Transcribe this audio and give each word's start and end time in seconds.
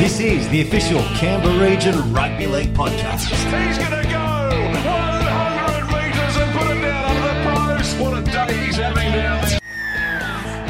This 0.00 0.18
is 0.18 0.48
the 0.48 0.62
official 0.62 1.02
Canberra 1.18 1.70
Region 1.70 2.10
Rugby 2.14 2.46
League 2.46 2.72
podcast. 2.72 3.28
He's 3.28 3.76
going 3.76 3.90
to 3.90 4.08
go 4.08 4.18
100 4.72 5.84
metres 5.88 6.36
and 6.38 6.58
put 6.58 6.74
it 6.74 6.80
down 6.80 7.04
under 7.04 7.28
the 7.28 7.76
post. 7.76 8.00
What 8.00 8.16
a 8.16 8.22
day 8.22 8.64
he's 8.64 8.76
having 8.76 9.12
down 9.12 9.60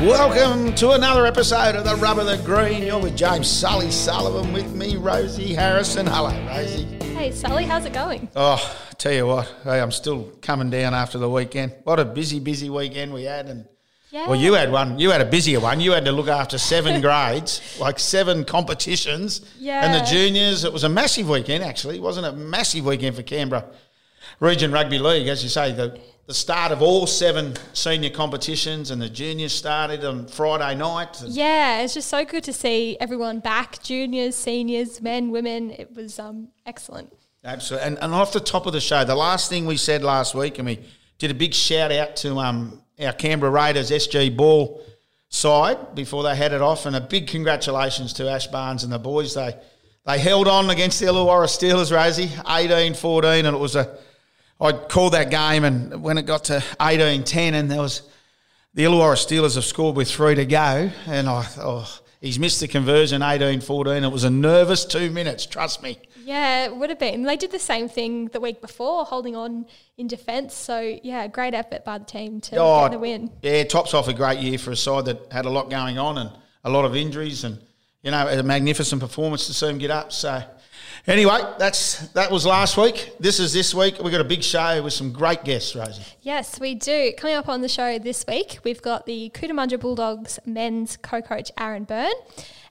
there. 0.00 0.08
Welcome 0.08 0.74
to 0.74 0.90
another 0.90 1.26
episode 1.26 1.76
of 1.76 1.84
the 1.84 1.94
Rub 1.94 2.18
of 2.18 2.26
the 2.26 2.38
Green. 2.38 2.82
You're 2.82 2.98
with 2.98 3.16
James 3.16 3.46
Sully 3.46 3.92
Sullivan 3.92 4.52
with 4.52 4.74
me, 4.74 4.96
Rosie 4.96 5.54
Harrison. 5.54 6.08
Hello, 6.08 6.36
Rosie. 6.48 6.86
Hey, 7.14 7.30
Sully, 7.30 7.62
how's 7.62 7.84
it 7.84 7.92
going? 7.92 8.28
Oh, 8.34 8.58
tell 8.98 9.12
you 9.12 9.28
what, 9.28 9.54
hey, 9.62 9.80
I'm 9.80 9.92
still 9.92 10.32
coming 10.42 10.70
down 10.70 10.92
after 10.92 11.18
the 11.18 11.30
weekend. 11.30 11.76
What 11.84 12.00
a 12.00 12.04
busy, 12.04 12.40
busy 12.40 12.68
weekend 12.68 13.14
we 13.14 13.22
had, 13.22 13.46
and 13.46 13.68
Yeah. 14.10 14.26
well, 14.28 14.38
you 14.38 14.54
had 14.54 14.72
one. 14.72 14.98
You 14.98 15.10
had 15.10 15.20
a 15.20 15.24
busier 15.24 15.60
one. 15.60 15.80
You 15.80 15.92
had 15.92 16.04
to 16.04 16.12
look 16.12 16.28
after 16.28 16.58
seven 16.58 17.00
grades, 17.06 17.78
like 17.80 17.98
seven 17.98 18.44
competitions. 18.44 19.42
And 19.84 19.94
the 19.94 20.04
juniors. 20.10 20.64
It 20.64 20.72
was 20.72 20.84
a 20.84 20.88
massive 20.88 21.28
weekend, 21.28 21.62
actually, 21.62 22.00
wasn't 22.00 22.26
it? 22.26 22.32
Massive 22.32 22.84
weekend 22.84 23.14
for 23.16 23.22
Canberra 23.22 23.64
Region 24.40 24.72
Rugby 24.72 24.98
League, 24.98 25.28
as 25.28 25.42
you 25.42 25.48
say. 25.48 25.72
The 25.72 26.00
the 26.30 26.34
start 26.34 26.70
of 26.70 26.80
all 26.80 27.08
seven 27.08 27.54
senior 27.72 28.10
competitions, 28.10 28.92
and 28.92 29.02
the 29.02 29.08
juniors 29.08 29.52
started 29.52 30.04
on 30.04 30.28
Friday 30.28 30.76
night. 30.76 31.20
Yeah, 31.26 31.82
it's 31.82 31.94
just 31.94 32.08
so 32.08 32.24
good 32.24 32.44
to 32.44 32.52
see 32.52 32.96
everyone 33.00 33.40
back 33.40 33.82
juniors, 33.82 34.36
seniors, 34.36 35.00
men, 35.00 35.32
women. 35.32 35.72
It 35.72 35.92
was 35.96 36.20
um, 36.20 36.50
excellent. 36.64 37.12
Absolutely. 37.42 37.88
And, 37.88 37.98
and 38.00 38.14
off 38.14 38.32
the 38.32 38.38
top 38.38 38.66
of 38.66 38.72
the 38.72 38.80
show, 38.80 39.02
the 39.04 39.16
last 39.16 39.48
thing 39.48 39.66
we 39.66 39.76
said 39.76 40.04
last 40.04 40.36
week, 40.36 40.58
and 40.58 40.66
we 40.66 40.78
did 41.18 41.32
a 41.32 41.34
big 41.34 41.52
shout 41.52 41.90
out 41.90 42.14
to 42.16 42.38
um, 42.38 42.80
our 43.02 43.12
Canberra 43.12 43.50
Raiders 43.50 43.90
SG 43.90 44.36
Ball 44.36 44.82
side 45.28 45.94
before 45.94 46.22
they 46.22 46.36
headed 46.36 46.60
off, 46.60 46.86
and 46.86 46.96
a 46.96 47.00
big 47.00 47.28
congratulations 47.28 48.12
to 48.14 48.28
Ash 48.28 48.46
Barnes 48.48 48.84
and 48.84 48.92
the 48.92 48.98
boys. 48.98 49.34
They 49.34 49.54
they 50.06 50.18
held 50.18 50.48
on 50.48 50.70
against 50.70 50.98
the 50.98 51.06
Illawarra 51.06 51.46
Steelers, 51.46 51.94
Rosie, 51.94 52.30
18 52.48 52.94
14, 52.94 53.46
and 53.46 53.56
it 53.56 53.60
was 53.60 53.76
a. 53.76 53.96
I 54.60 54.72
called 54.72 55.14
that 55.14 55.30
game, 55.30 55.64
and 55.64 56.02
when 56.02 56.18
it 56.18 56.26
got 56.26 56.44
to 56.44 56.62
18 56.80 57.24
10, 57.24 57.54
and 57.54 57.70
there 57.70 57.80
was 57.80 58.02
the 58.74 58.84
Illawarra 58.84 59.16
Steelers 59.16 59.54
have 59.54 59.64
scored 59.64 59.96
with 59.96 60.10
three 60.10 60.34
to 60.34 60.44
go, 60.46 60.90
and 61.06 61.28
I 61.28 61.46
oh, 61.58 62.00
he's 62.20 62.38
missed 62.38 62.60
the 62.60 62.68
conversion 62.68 63.22
18 63.22 63.60
14. 63.60 64.04
It 64.04 64.08
was 64.08 64.24
a 64.24 64.30
nervous 64.30 64.84
two 64.84 65.10
minutes, 65.10 65.46
trust 65.46 65.82
me. 65.82 65.98
Yeah, 66.24 66.64
it 66.66 66.76
would 66.76 66.90
have 66.90 66.98
been. 66.98 67.22
They 67.22 67.36
did 67.36 67.50
the 67.50 67.58
same 67.58 67.88
thing 67.88 68.26
the 68.26 68.40
week 68.40 68.60
before, 68.60 69.04
holding 69.04 69.36
on 69.36 69.66
in 69.96 70.06
defence. 70.06 70.54
So, 70.54 70.98
yeah, 71.02 71.26
great 71.26 71.54
effort 71.54 71.84
by 71.84 71.98
the 71.98 72.04
team 72.04 72.40
to 72.42 72.56
Oh, 72.56 72.82
get 72.84 72.92
the 72.92 72.98
win. 72.98 73.30
Yeah, 73.42 73.64
tops 73.64 73.94
off 73.94 74.08
a 74.08 74.12
great 74.14 74.38
year 74.40 74.58
for 74.58 74.70
a 74.72 74.76
side 74.76 75.06
that 75.06 75.32
had 75.32 75.46
a 75.46 75.50
lot 75.50 75.70
going 75.70 75.98
on 75.98 76.18
and 76.18 76.30
a 76.64 76.70
lot 76.70 76.84
of 76.84 76.94
injuries, 76.96 77.44
and 77.44 77.58
you 78.02 78.10
know, 78.10 78.26
a 78.28 78.42
magnificent 78.42 79.00
performance 79.00 79.46
to 79.46 79.54
see 79.54 79.66
them 79.66 79.78
get 79.78 79.90
up. 79.90 80.12
So, 80.12 80.42
anyway, 81.06 81.38
that's 81.58 82.08
that 82.08 82.30
was 82.30 82.44
last 82.46 82.76
week. 82.76 83.12
This 83.20 83.40
is 83.40 83.52
this 83.52 83.74
week. 83.74 83.98
We've 84.02 84.12
got 84.12 84.20
a 84.20 84.24
big 84.24 84.42
show 84.42 84.82
with 84.82 84.92
some 84.92 85.12
great 85.12 85.44
guests, 85.44 85.74
Rosie. 85.74 86.02
Yes, 86.22 86.58
we 86.60 86.74
do. 86.74 87.12
Coming 87.16 87.36
up 87.36 87.48
on 87.48 87.60
the 87.62 87.68
show 87.68 87.98
this 87.98 88.24
week, 88.26 88.58
we've 88.64 88.82
got 88.82 89.06
the 89.06 89.30
Cootamundra 89.34 89.80
Bulldogs 89.80 90.38
men's 90.46 90.96
co-coach 90.96 91.50
Aaron 91.58 91.84
Byrne. 91.84 92.12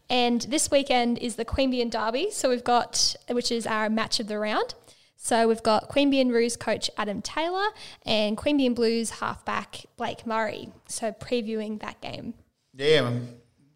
And 0.09 0.41
this 0.41 0.71
weekend 0.71 1.19
is 1.19 1.35
the 1.35 1.45
Queanbeyan 1.45 1.91
Derby. 1.91 2.31
So 2.31 2.49
we've 2.49 2.63
got, 2.63 3.15
which 3.29 3.51
is 3.51 3.67
our 3.67 3.89
match 3.89 4.19
of 4.19 4.27
the 4.27 4.39
round. 4.39 4.73
So 5.15 5.47
we've 5.47 5.61
got 5.61 5.89
Queanbeyan 5.89 6.31
Roos 6.31 6.55
coach 6.55 6.89
Adam 6.97 7.21
Taylor 7.21 7.67
and 8.05 8.37
Queanbeyan 8.37 8.73
Blues 8.73 9.09
halfback 9.11 9.85
Blake 9.97 10.25
Murray. 10.25 10.69
So 10.87 11.11
previewing 11.11 11.81
that 11.81 12.01
game. 12.01 12.33
Yeah, 12.73 12.99
um, 12.99 13.27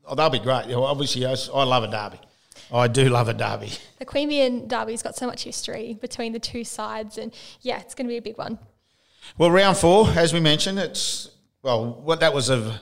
oh, 0.05 0.15
they'll 0.15 0.29
be 0.29 0.39
great. 0.39 0.65
You 0.65 0.73
know, 0.73 0.85
obviously, 0.85 1.25
I, 1.25 1.35
I 1.53 1.63
love 1.63 1.83
a 1.83 1.91
derby. 1.91 2.19
I 2.71 2.87
do 2.87 3.09
love 3.09 3.27
a 3.27 3.33
derby. 3.33 3.71
The 3.99 4.05
Queanbeyan 4.05 4.67
Derby's 4.67 5.03
got 5.03 5.15
so 5.15 5.27
much 5.27 5.43
history 5.43 5.97
between 6.01 6.33
the 6.33 6.39
two 6.39 6.63
sides. 6.63 7.17
And 7.17 7.33
yeah, 7.61 7.79
it's 7.79 7.93
going 7.93 8.07
to 8.07 8.11
be 8.11 8.17
a 8.17 8.21
big 8.21 8.37
one. 8.37 8.57
Well, 9.37 9.51
round 9.51 9.77
four, 9.77 10.07
as 10.09 10.33
we 10.33 10.39
mentioned, 10.39 10.79
it's 10.79 11.29
well, 11.61 12.01
what 12.01 12.19
that 12.21 12.33
was 12.33 12.49
of 12.49 12.73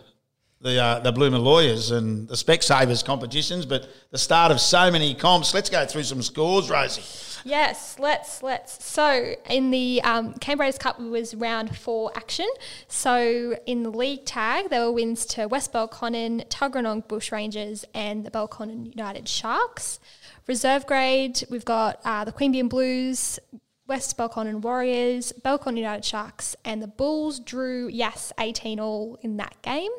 the 0.61 0.81
uh, 0.81 0.99
the 0.99 1.11
Bloomer 1.11 1.39
Lawyers 1.39 1.91
and 1.91 2.27
the 2.27 2.35
Specsavers 2.35 3.03
competitions, 3.03 3.66
but 3.66 3.89
the 4.11 4.17
start 4.17 4.51
of 4.51 4.59
so 4.59 4.91
many 4.91 5.13
comps. 5.16 5.53
Let's 5.53 5.69
go 5.69 5.85
through 5.85 6.03
some 6.03 6.22
scores, 6.22 6.69
Rosie. 6.69 7.03
Yes, 7.44 7.97
let's 7.97 8.44
let's. 8.44 8.83
So 8.85 9.33
in 9.49 9.72
the 9.72 10.01
um, 10.03 10.33
Cup 10.35 10.99
it 10.99 11.03
was 11.03 11.33
round 11.33 11.75
four 11.75 12.11
action. 12.16 12.47
So 12.88 13.57
in 13.66 13.81
the 13.81 13.89
league 13.89 14.25
tag, 14.25 14.69
there 14.69 14.85
were 14.85 14.91
wins 14.91 15.25
to 15.27 15.47
West 15.47 15.73
Belconnen, 15.73 16.47
Tuggeranong 16.49 17.07
Bush 17.07 17.31
Rangers, 17.31 17.83
and 17.95 18.23
the 18.23 18.29
Belconnen 18.29 18.95
United 18.95 19.28
Sharks. 19.28 19.99
Reserve 20.47 20.85
grade, 20.85 21.43
we've 21.49 21.66
got 21.66 21.99
uh, 22.03 22.25
the 22.25 22.31
Queanbeyan 22.31 22.69
Blues, 22.69 23.39
West 23.88 24.17
Belconnen 24.17 24.61
Warriors, 24.61 25.33
Belconnen 25.43 25.78
United 25.78 26.05
Sharks, 26.05 26.55
and 26.63 26.81
the 26.81 26.88
Bulls 26.88 27.39
drew 27.39 27.88
yes 27.88 28.31
eighteen 28.39 28.79
all 28.79 29.17
in 29.23 29.38
that 29.38 29.59
game. 29.63 29.91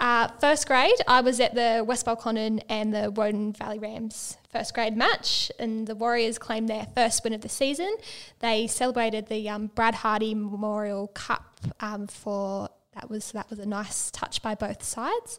Uh, 0.00 0.28
first 0.40 0.66
grade, 0.66 0.96
I 1.06 1.20
was 1.20 1.40
at 1.40 1.54
the 1.54 1.84
West 1.86 2.06
Belconnen 2.06 2.62
and 2.70 2.92
the 2.92 3.10
Woden 3.10 3.52
Valley 3.52 3.78
Rams 3.78 4.38
first 4.50 4.72
grade 4.72 4.96
match, 4.96 5.52
and 5.58 5.86
the 5.86 5.94
Warriors 5.94 6.38
claimed 6.38 6.68
their 6.68 6.86
first 6.94 7.22
win 7.22 7.34
of 7.34 7.42
the 7.42 7.50
season. 7.50 7.94
They 8.38 8.66
celebrated 8.66 9.26
the 9.26 9.46
um, 9.50 9.66
Brad 9.66 9.96
Hardy 9.96 10.34
Memorial 10.34 11.08
Cup 11.08 11.60
um, 11.80 12.06
for 12.06 12.70
that 12.94 13.10
was 13.10 13.32
that 13.32 13.50
was 13.50 13.58
a 13.58 13.66
nice 13.66 14.10
touch 14.10 14.40
by 14.40 14.54
both 14.54 14.82
sides. 14.82 15.38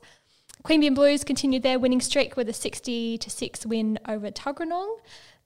Queanbeyan 0.63 0.93
Blues 0.93 1.23
continued 1.23 1.63
their 1.63 1.79
winning 1.79 1.99
streak 1.99 2.38
with 2.38 2.47
a 2.47 2.53
60 2.53 3.17
to 3.17 3.29
6 3.31 3.66
win 3.66 3.97
over 4.07 4.29
Tuggeranong. 4.29 4.97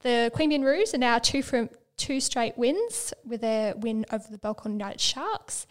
The 0.02 0.30
Queanbeyan 0.36 0.66
Roos 0.66 0.94
are 0.94 0.98
now 0.98 1.20
two 1.20 1.42
from 1.42 1.70
two 1.96 2.20
straight 2.20 2.58
wins 2.58 3.14
with 3.26 3.40
their 3.40 3.76
win 3.78 4.06
over 4.12 4.26
the 4.30 4.38
Belconnen 4.38 4.74
United 4.74 5.00
Sharks. 5.00 5.68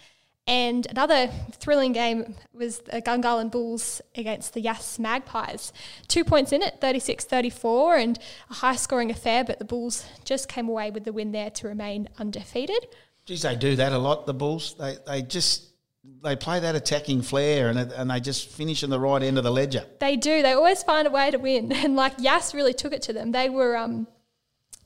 And 0.47 0.87
another 0.91 1.29
thrilling 1.53 1.93
game 1.93 2.35
was 2.53 2.81
the 2.81 3.01
Gungahlin 3.01 3.51
Bulls 3.51 4.03
against 4.15 4.53
the 4.53 4.61
Yass 4.61 4.99
Magpies. 4.99 5.73
Two 6.07 6.23
points 6.23 6.53
in 6.53 6.63
it, 6.63 6.81
36 6.83 7.25
34, 7.25 7.97
and 7.97 8.19
a 8.51 8.55
high 8.55 8.77
scoring 8.77 9.11
affair, 9.11 9.43
but 9.43 9.59
the 9.59 9.65
Bulls 9.65 10.05
just 10.25 10.49
came 10.49 10.69
away 10.69 10.91
with 10.91 11.05
the 11.05 11.13
win 11.15 11.33
there 11.33 11.51
to 11.51 11.69
remain 11.69 12.11
undefeated. 12.19 12.89
Geez, 13.25 13.43
they 13.43 13.57
do 13.57 13.75
that 13.77 13.93
a 13.93 13.99
lot. 13.99 14.27
The 14.27 14.35
Bulls, 14.35 14.75
they 14.79 14.99
they 15.07 15.23
just 15.23 15.71
they 16.23 16.37
play 16.37 16.61
that 16.61 16.75
attacking 16.75 17.23
flair 17.23 17.71
and 17.71 17.79
and 17.79 18.11
they 18.11 18.21
just 18.21 18.51
finish 18.51 18.83
in 18.83 18.91
the 18.91 19.01
right 19.01 19.23
end 19.23 19.39
of 19.39 19.45
the 19.45 19.51
ledger. 19.51 19.87
They 19.99 20.17
do, 20.17 20.43
they 20.43 20.53
always 20.53 20.83
find 20.83 21.07
a 21.09 21.11
way 21.11 21.31
to 21.31 21.39
win. 21.39 21.73
And 21.85 21.97
like 21.97 22.15
Yass 22.19 22.55
really 22.55 22.75
took 22.75 22.93
it 22.93 23.01
to 23.03 23.15
them. 23.15 23.33
They 23.33 23.49
were, 23.49 23.77
um, 23.79 24.07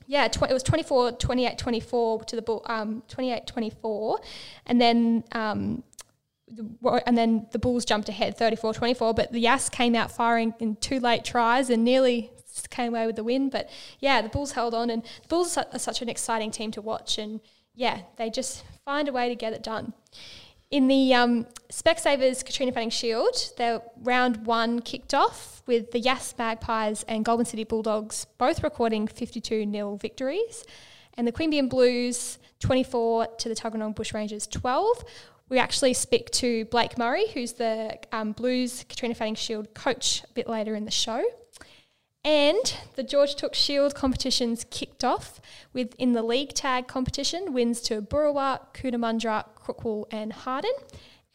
yeah, 0.09 0.27
tw- 0.27 0.49
it 0.49 0.53
was 0.53 0.63
24 0.63 1.11
28 1.13 1.55
24 1.59 2.23
to 2.23 2.35
the 2.35 2.41
Bull, 2.41 2.65
um, 2.65 3.03
28 3.07 3.45
24. 3.45 4.19
And 4.65 4.81
then. 4.81 5.23
Um, 5.31 5.83
the, 6.51 7.03
and 7.05 7.15
then 7.15 7.45
the 7.51 7.59
Bulls 7.59 7.85
jumped 7.85 8.09
ahead 8.09 8.35
34 8.35 8.73
24, 8.73 9.13
but 9.13 9.31
the 9.31 9.39
Yass 9.39 9.69
came 9.69 9.93
out 9.93 10.09
firing 10.09 10.55
in 10.59 10.77
two 10.77 10.99
late 10.99 11.23
tries 11.23 11.69
and 11.69 11.83
nearly 11.83 12.31
came 12.71 12.95
away 12.95 13.05
with 13.05 13.17
the 13.17 13.23
win. 13.23 13.51
But 13.51 13.69
yeah, 13.99 14.23
the 14.23 14.29
Bulls 14.29 14.53
held 14.53 14.73
on, 14.73 14.89
and 14.89 15.03
the 15.03 15.27
Bulls 15.27 15.55
are 15.57 15.77
such 15.77 16.01
an 16.01 16.09
exciting 16.09 16.49
team 16.49 16.71
to 16.71 16.81
watch. 16.81 17.19
And 17.19 17.39
yeah, 17.75 17.99
they 18.17 18.31
just 18.31 18.63
find 18.83 19.07
a 19.07 19.11
way 19.11 19.29
to 19.29 19.35
get 19.35 19.53
it 19.53 19.61
done. 19.61 19.93
In 20.71 20.87
the 20.87 21.15
um, 21.15 21.47
Specsavers 21.71 22.45
Katrina 22.45 22.71
Fanning 22.71 22.91
Shield, 22.91 23.35
their 23.57 23.81
round 24.03 24.45
one 24.45 24.81
kicked 24.81 25.15
off 25.15 25.63
with 25.65 25.89
the 25.91 25.99
Yass 25.99 26.35
Magpies 26.37 27.03
and 27.07 27.25
Goulburn 27.25 27.45
City 27.45 27.63
Bulldogs 27.63 28.25
both 28.37 28.61
recording 28.61 29.07
52 29.07 29.71
0 29.71 29.95
victories, 29.95 30.63
and 31.15 31.27
the 31.27 31.31
Queanbeyan 31.31 31.69
Blues 31.69 32.37
24 32.59 33.27
to 33.39 33.49
the 33.49 33.55
Tuggeranong 33.55 33.95
Bushrangers 33.95 34.47
12. 34.47 35.03
We 35.49 35.57
actually 35.57 35.95
speak 35.95 36.29
to 36.31 36.65
Blake 36.65 36.99
Murray, 36.99 37.25
who's 37.33 37.53
the 37.53 37.97
um, 38.11 38.33
Blues 38.33 38.85
Katrina 38.87 39.15
Fanning 39.15 39.33
Shield 39.33 39.73
coach, 39.73 40.23
a 40.23 40.33
bit 40.33 40.47
later 40.47 40.75
in 40.75 40.85
the 40.85 40.91
show. 40.91 41.23
And 42.23 42.75
the 42.95 43.03
George 43.03 43.35
Tooke 43.35 43.55
Shield 43.55 43.95
competitions 43.95 44.65
kicked 44.69 45.03
off 45.03 45.41
with 45.73 45.95
in 45.95 46.13
the 46.13 46.21
league 46.21 46.53
tag 46.53 46.87
competition 46.87 47.53
wins 47.53 47.81
to 47.81 48.01
Boorowa, 48.01 48.59
Cootamundra, 48.75 49.45
Crookwell, 49.73 50.05
and 50.11 50.33
Harden. 50.33 50.73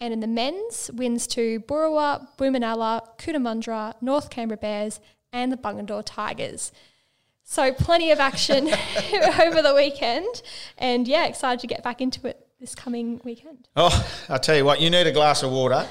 And 0.00 0.12
in 0.12 0.20
the 0.20 0.26
men's, 0.26 0.90
wins 0.92 1.26
to 1.28 1.60
Boorowa, 1.60 2.28
Boomanulla, 2.36 3.16
Cootamundra, 3.18 3.94
North 4.02 4.30
Canberra 4.30 4.58
Bears, 4.58 5.00
and 5.32 5.52
the 5.52 5.56
Bungendore 5.56 6.02
Tigers. 6.04 6.72
So 7.42 7.72
plenty 7.72 8.10
of 8.10 8.20
action 8.20 8.68
over 9.40 9.62
the 9.62 9.74
weekend, 9.74 10.42
and 10.78 11.06
yeah, 11.06 11.26
excited 11.26 11.60
to 11.60 11.66
get 11.66 11.82
back 11.82 12.00
into 12.00 12.26
it 12.26 12.46
this 12.58 12.74
coming 12.74 13.20
weekend. 13.22 13.68
Oh, 13.76 14.08
I'll 14.30 14.38
tell 14.38 14.56
you 14.56 14.64
what, 14.64 14.80
you 14.80 14.88
need 14.88 15.06
a 15.06 15.12
glass 15.12 15.42
of 15.42 15.50
water. 15.50 15.86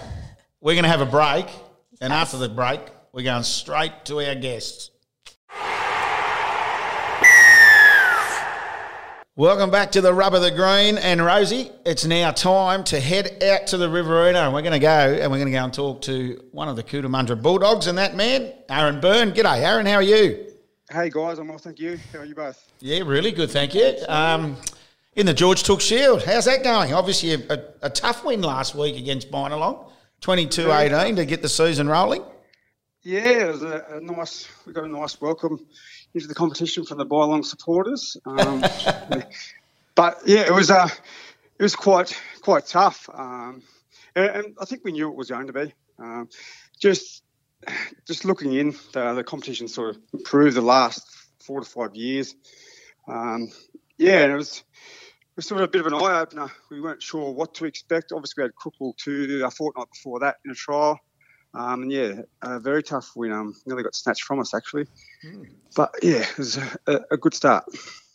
We're 0.62 0.74
going 0.74 0.84
to 0.84 0.90
have 0.90 1.02
a 1.02 1.06
break, 1.06 1.46
and 2.02 2.12
after 2.12 2.38
the 2.38 2.50
break, 2.50 2.80
we're 3.12 3.24
going 3.24 3.44
straight 3.44 4.06
to 4.06 4.26
our 4.28 4.34
guests. 4.34 4.90
Welcome 9.36 9.72
back 9.72 9.94
to 9.94 10.02
the 10.02 10.14
Rub 10.14 10.36
of 10.36 10.44
the 10.44 10.52
Green. 10.52 11.00
And 11.00 11.20
Rosie, 11.26 11.72
it's 11.88 12.06
now 12.06 12.30
time 12.30 12.84
to 12.84 13.00
head 13.00 13.42
out 13.44 13.66
to 13.66 13.78
the 13.78 13.90
Riverina. 13.90 14.42
And 14.42 14.54
we're 14.54 14.62
going 14.62 14.74
to 14.74 14.80
go 14.80 14.88
and 14.88 15.32
we're 15.32 15.40
going 15.40 15.48
to 15.48 15.58
go 15.58 15.64
and 15.64 15.74
talk 15.74 16.04
to 16.04 16.40
one 16.52 16.70
of 16.70 16.76
the 16.76 16.84
Cootamundra 16.84 17.42
Bulldogs 17.42 17.88
and 17.88 17.98
that 17.98 18.16
man, 18.16 18.54
Aaron 18.70 19.02
Byrne. 19.02 19.32
G'day, 19.32 19.64
Aaron. 19.64 19.88
How 19.88 19.96
are 19.96 20.04
you? 20.04 20.54
Hey 20.88 21.10
guys, 21.10 21.40
I'm 21.40 21.48
well, 21.48 21.58
thank 21.58 21.80
you. 21.80 21.98
How 22.12 22.20
are 22.20 22.26
you 22.26 22.36
both? 22.36 22.64
Yeah, 22.80 23.00
really 23.00 23.32
good, 23.32 23.50
thank 23.50 23.74
you. 23.74 23.96
Um, 24.08 24.56
in 25.16 25.26
the 25.26 25.34
George 25.34 25.64
Tooke 25.64 25.82
Shield, 25.82 26.22
how's 26.22 26.46
that 26.46 26.64
going? 26.64 26.94
Obviously, 26.94 27.34
a, 27.34 27.40
a, 27.50 27.88
a 27.88 27.90
tough 27.90 28.24
win 28.24 28.44
last 28.44 28.76
week 28.76 28.98
against 28.98 29.32
Binalong, 29.32 29.90
22 30.22 30.72
18 30.72 31.16
to 31.16 31.26
get 31.26 31.42
the 31.42 31.50
season 31.50 31.88
rolling. 31.88 32.24
Yeah, 33.02 33.28
it 33.28 33.48
was 33.48 33.64
a, 33.64 33.84
a 33.94 34.00
nice. 34.00 34.48
We 34.68 34.74
got 34.74 34.84
a 34.84 34.88
nice 34.88 35.20
welcome 35.20 35.66
into 36.14 36.28
the 36.28 36.36
competition 36.36 36.86
from 36.86 36.98
the 36.98 37.06
Binalong 37.06 37.46
supporters. 37.46 38.18
Um, 38.26 38.62
but 39.96 40.22
yeah, 40.26 40.42
it 40.42 40.54
was 40.54 40.72
uh, 40.72 40.90
it 41.60 41.64
was 41.64 41.76
quite 41.76 42.20
quite 42.42 42.66
tough, 42.66 43.10
um, 43.14 43.64
and, 44.16 44.26
and 44.26 44.58
I 44.60 44.66
think 44.66 44.84
we 44.84 44.92
knew 44.92 45.10
it 45.10 45.16
was 45.16 45.30
going 45.30 45.48
to 45.48 45.54
be. 45.54 45.74
Um, 46.00 46.30
just 46.80 47.24
just 48.06 48.26
looking 48.26 48.54
in, 48.54 48.76
the, 48.92 49.14
the 49.14 49.24
competition 49.24 49.68
sort 49.68 49.96
of 49.96 50.02
improved 50.14 50.56
the 50.56 50.62
last 50.62 51.08
four 51.40 51.62
to 51.62 51.66
five 51.66 51.96
years. 51.96 52.36
Um, 53.08 53.52
yeah, 53.98 54.24
and 54.24 54.34
it 54.34 54.36
was 54.36 54.64
it 54.78 55.38
was 55.38 55.48
sort 55.48 55.62
of 55.62 55.70
a 55.70 55.72
bit 55.72 55.82
of 55.82 55.88
an 55.88 55.94
eye 55.94 56.20
opener. 56.20 56.52
We 56.70 56.82
weren't 56.82 57.02
sure 57.02 57.32
what 57.32 57.56
to 57.56 57.66
expect. 57.66 58.12
Obviously, 58.12 58.44
we 58.44 58.46
had 58.46 58.56
Crookwell 58.56 58.96
too 58.98 59.42
a 59.46 59.52
fortnight 59.52 59.88
before 59.92 60.20
that 60.20 60.38
in 60.46 60.52
a 60.52 60.56
trial. 60.56 61.00
Um, 61.56 61.84
and 61.84 61.92
yeah, 61.92 62.22
a 62.42 62.60
very 62.60 62.82
tough 62.82 63.12
win. 63.16 63.32
Um, 63.32 63.56
nearly 63.66 63.84
got 63.84 63.96
snatched 63.96 64.24
from 64.24 64.40
us 64.40 64.54
actually, 64.54 64.88
but 65.76 65.94
yeah, 66.02 66.22
it 66.22 66.38
was 66.38 66.58
a, 66.88 67.02
a 67.12 67.18
good 67.18 67.34
start. 67.34 67.66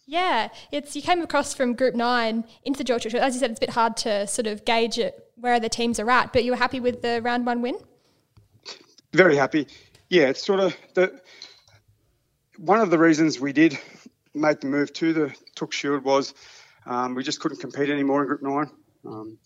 Yeah, 0.07 0.49
it's 0.73 0.97
you 0.97 1.03
came 1.03 1.21
across 1.21 1.53
from 1.53 1.75
Group 1.75 1.95
Nine 1.95 2.45
into 2.65 2.79
the 2.79 2.85
George. 2.85 3.03
Tooke 3.03 3.13
Shield. 3.13 3.23
As 3.23 3.35
you 3.35 3.41
said, 3.41 3.51
it's 3.51 3.59
a 3.59 3.61
bit 3.61 3.71
hard 3.71 3.97
to 3.99 4.27
sort 4.27 4.47
of 4.47 4.65
gauge 4.65 4.99
it 4.99 5.31
where 5.37 5.61
the 5.61 5.69
teams 5.69 6.01
are 6.01 6.11
at. 6.11 6.33
But 6.33 6.45
you 6.45 6.53
were 6.53 6.57
happy 6.57 6.81
with 6.81 7.03
the 7.03 7.21
round 7.23 7.45
one 7.45 7.61
win. 7.61 7.77
Very 9.13 9.37
happy. 9.37 9.67
Yeah, 10.09 10.29
it's 10.29 10.45
sort 10.45 10.61
of 10.61 10.75
the 10.95 11.21
one 12.57 12.81
of 12.81 12.91
the 12.91 12.99
reasons 12.99 13.39
we 13.39 13.53
did 13.53 13.79
make 14.35 14.61
the 14.61 14.67
move 14.67 14.93
to 14.95 15.13
the 15.13 15.35
Tooke 15.55 15.73
Shield 15.73 16.05
was 16.05 16.33
um, 16.87 17.15
we 17.15 17.23
just 17.23 17.41
couldn't 17.41 17.61
compete 17.61 17.91
anymore 17.91 18.23
in 18.23 18.29
Group 18.29 18.43
Nine. 18.43 18.71
Um, 19.07 19.39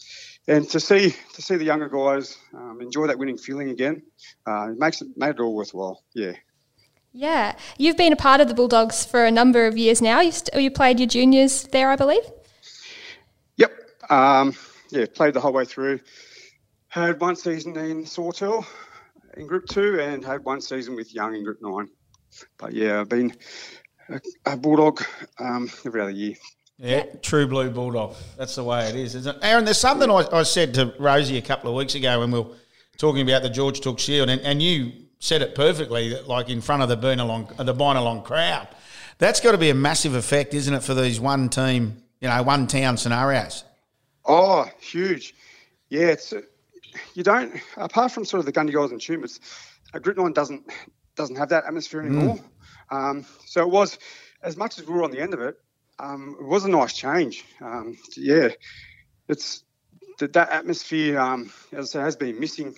and 0.48 0.68
to 0.70 0.80
see 0.80 1.14
to 1.34 1.42
see 1.42 1.56
the 1.56 1.64
younger 1.64 1.88
guys 1.88 2.38
um, 2.54 2.80
enjoy 2.80 3.06
that 3.06 3.18
winning 3.18 3.38
feeling 3.38 3.70
again, 3.70 4.02
uh, 4.46 4.70
it 4.70 4.78
makes 4.78 5.00
it 5.02 5.08
made 5.16 5.30
it 5.30 5.40
all 5.40 5.54
worthwhile. 5.54 6.02
Yeah. 6.14 6.32
Yeah, 7.14 7.56
you've 7.76 7.98
been 7.98 8.14
a 8.14 8.16
part 8.16 8.40
of 8.40 8.48
the 8.48 8.54
Bulldogs 8.54 9.04
for 9.04 9.26
a 9.26 9.30
number 9.30 9.66
of 9.66 9.76
years 9.76 10.00
now. 10.00 10.22
You 10.22 10.32
st- 10.32 10.62
you 10.62 10.70
played 10.70 10.98
your 10.98 11.06
juniors 11.06 11.64
there, 11.64 11.90
I 11.90 11.96
believe. 11.96 12.22
Yep. 13.58 13.72
Um, 14.08 14.54
yeah, 14.88 15.04
played 15.12 15.34
the 15.34 15.40
whole 15.40 15.52
way 15.52 15.66
through. 15.66 16.00
Had 16.88 17.20
one 17.20 17.36
season 17.36 17.76
in 17.76 18.06
Sawtell 18.06 18.66
in 19.36 19.46
Group 19.46 19.66
Two, 19.66 20.00
and 20.00 20.24
had 20.24 20.42
one 20.44 20.62
season 20.62 20.96
with 20.96 21.14
Young 21.14 21.34
in 21.34 21.44
Group 21.44 21.58
Nine. 21.60 21.90
But 22.56 22.72
yeah, 22.72 23.00
I've 23.00 23.10
been 23.10 23.36
a, 24.08 24.20
a 24.46 24.56
Bulldog 24.56 25.02
um, 25.38 25.70
every 25.84 26.00
other 26.00 26.10
year. 26.10 26.34
Yeah, 26.82 27.04
true 27.22 27.46
blue 27.46 27.70
bulldog. 27.70 28.16
That's 28.36 28.56
the 28.56 28.64
way 28.64 28.88
it 28.88 28.96
is, 28.96 29.14
isn't 29.14 29.36
it? 29.36 29.40
Aaron, 29.44 29.64
there's 29.64 29.78
something 29.78 30.10
I, 30.10 30.26
I 30.32 30.42
said 30.42 30.74
to 30.74 30.92
Rosie 30.98 31.38
a 31.38 31.42
couple 31.42 31.70
of 31.70 31.76
weeks 31.76 31.94
ago 31.94 32.18
when 32.18 32.32
we 32.32 32.40
were 32.40 32.56
talking 32.98 33.22
about 33.22 33.42
the 33.42 33.50
George 33.50 33.80
Tooke 33.80 34.00
Shield, 34.00 34.28
and, 34.28 34.40
and 34.40 34.60
you 34.60 34.90
said 35.20 35.42
it 35.42 35.54
perfectly, 35.54 36.08
that 36.08 36.26
like 36.26 36.50
in 36.50 36.60
front 36.60 36.82
of 36.82 36.88
the 36.88 36.96
Binalong, 36.96 37.56
the 37.56 37.72
Binalong 37.72 38.24
crowd. 38.24 38.66
That's 39.18 39.38
got 39.38 39.52
to 39.52 39.58
be 39.58 39.70
a 39.70 39.74
massive 39.74 40.16
effect, 40.16 40.54
isn't 40.54 40.74
it, 40.74 40.82
for 40.82 40.94
these 40.94 41.20
one 41.20 41.48
team, 41.48 42.02
you 42.20 42.28
know, 42.28 42.42
one 42.42 42.66
town 42.66 42.96
scenarios? 42.96 43.62
Oh, 44.24 44.68
huge. 44.80 45.36
Yeah, 45.88 46.06
it's 46.06 46.34
you 47.14 47.22
don't 47.22 47.54
apart 47.76 48.10
from 48.10 48.24
sort 48.24 48.40
of 48.40 48.46
the 48.46 48.52
Gundy 48.52 48.74
guys 48.74 48.90
and 48.90 49.00
Tumors, 49.00 49.38
uh, 49.94 50.00
Group 50.00 50.16
Nine 50.18 50.32
doesn't 50.32 50.68
doesn't 51.14 51.36
have 51.36 51.50
that 51.50 51.64
atmosphere 51.64 52.00
anymore. 52.00 52.40
Um, 52.90 53.24
so 53.46 53.62
it 53.62 53.70
was 53.70 54.00
as 54.42 54.56
much 54.56 54.80
as 54.80 54.86
we 54.86 54.94
were 54.94 55.04
on 55.04 55.12
the 55.12 55.20
end 55.20 55.32
of 55.32 55.40
it, 55.40 55.56
um, 56.02 56.36
it 56.38 56.44
was 56.44 56.64
a 56.64 56.68
nice 56.68 56.92
change. 56.92 57.44
Um, 57.60 57.96
yeah, 58.16 58.48
it's 59.28 59.64
that, 60.18 60.32
that 60.32 60.50
atmosphere, 60.50 61.18
um, 61.18 61.50
as 61.72 61.94
I 61.94 62.02
has 62.02 62.16
been 62.16 62.38
missing 62.38 62.74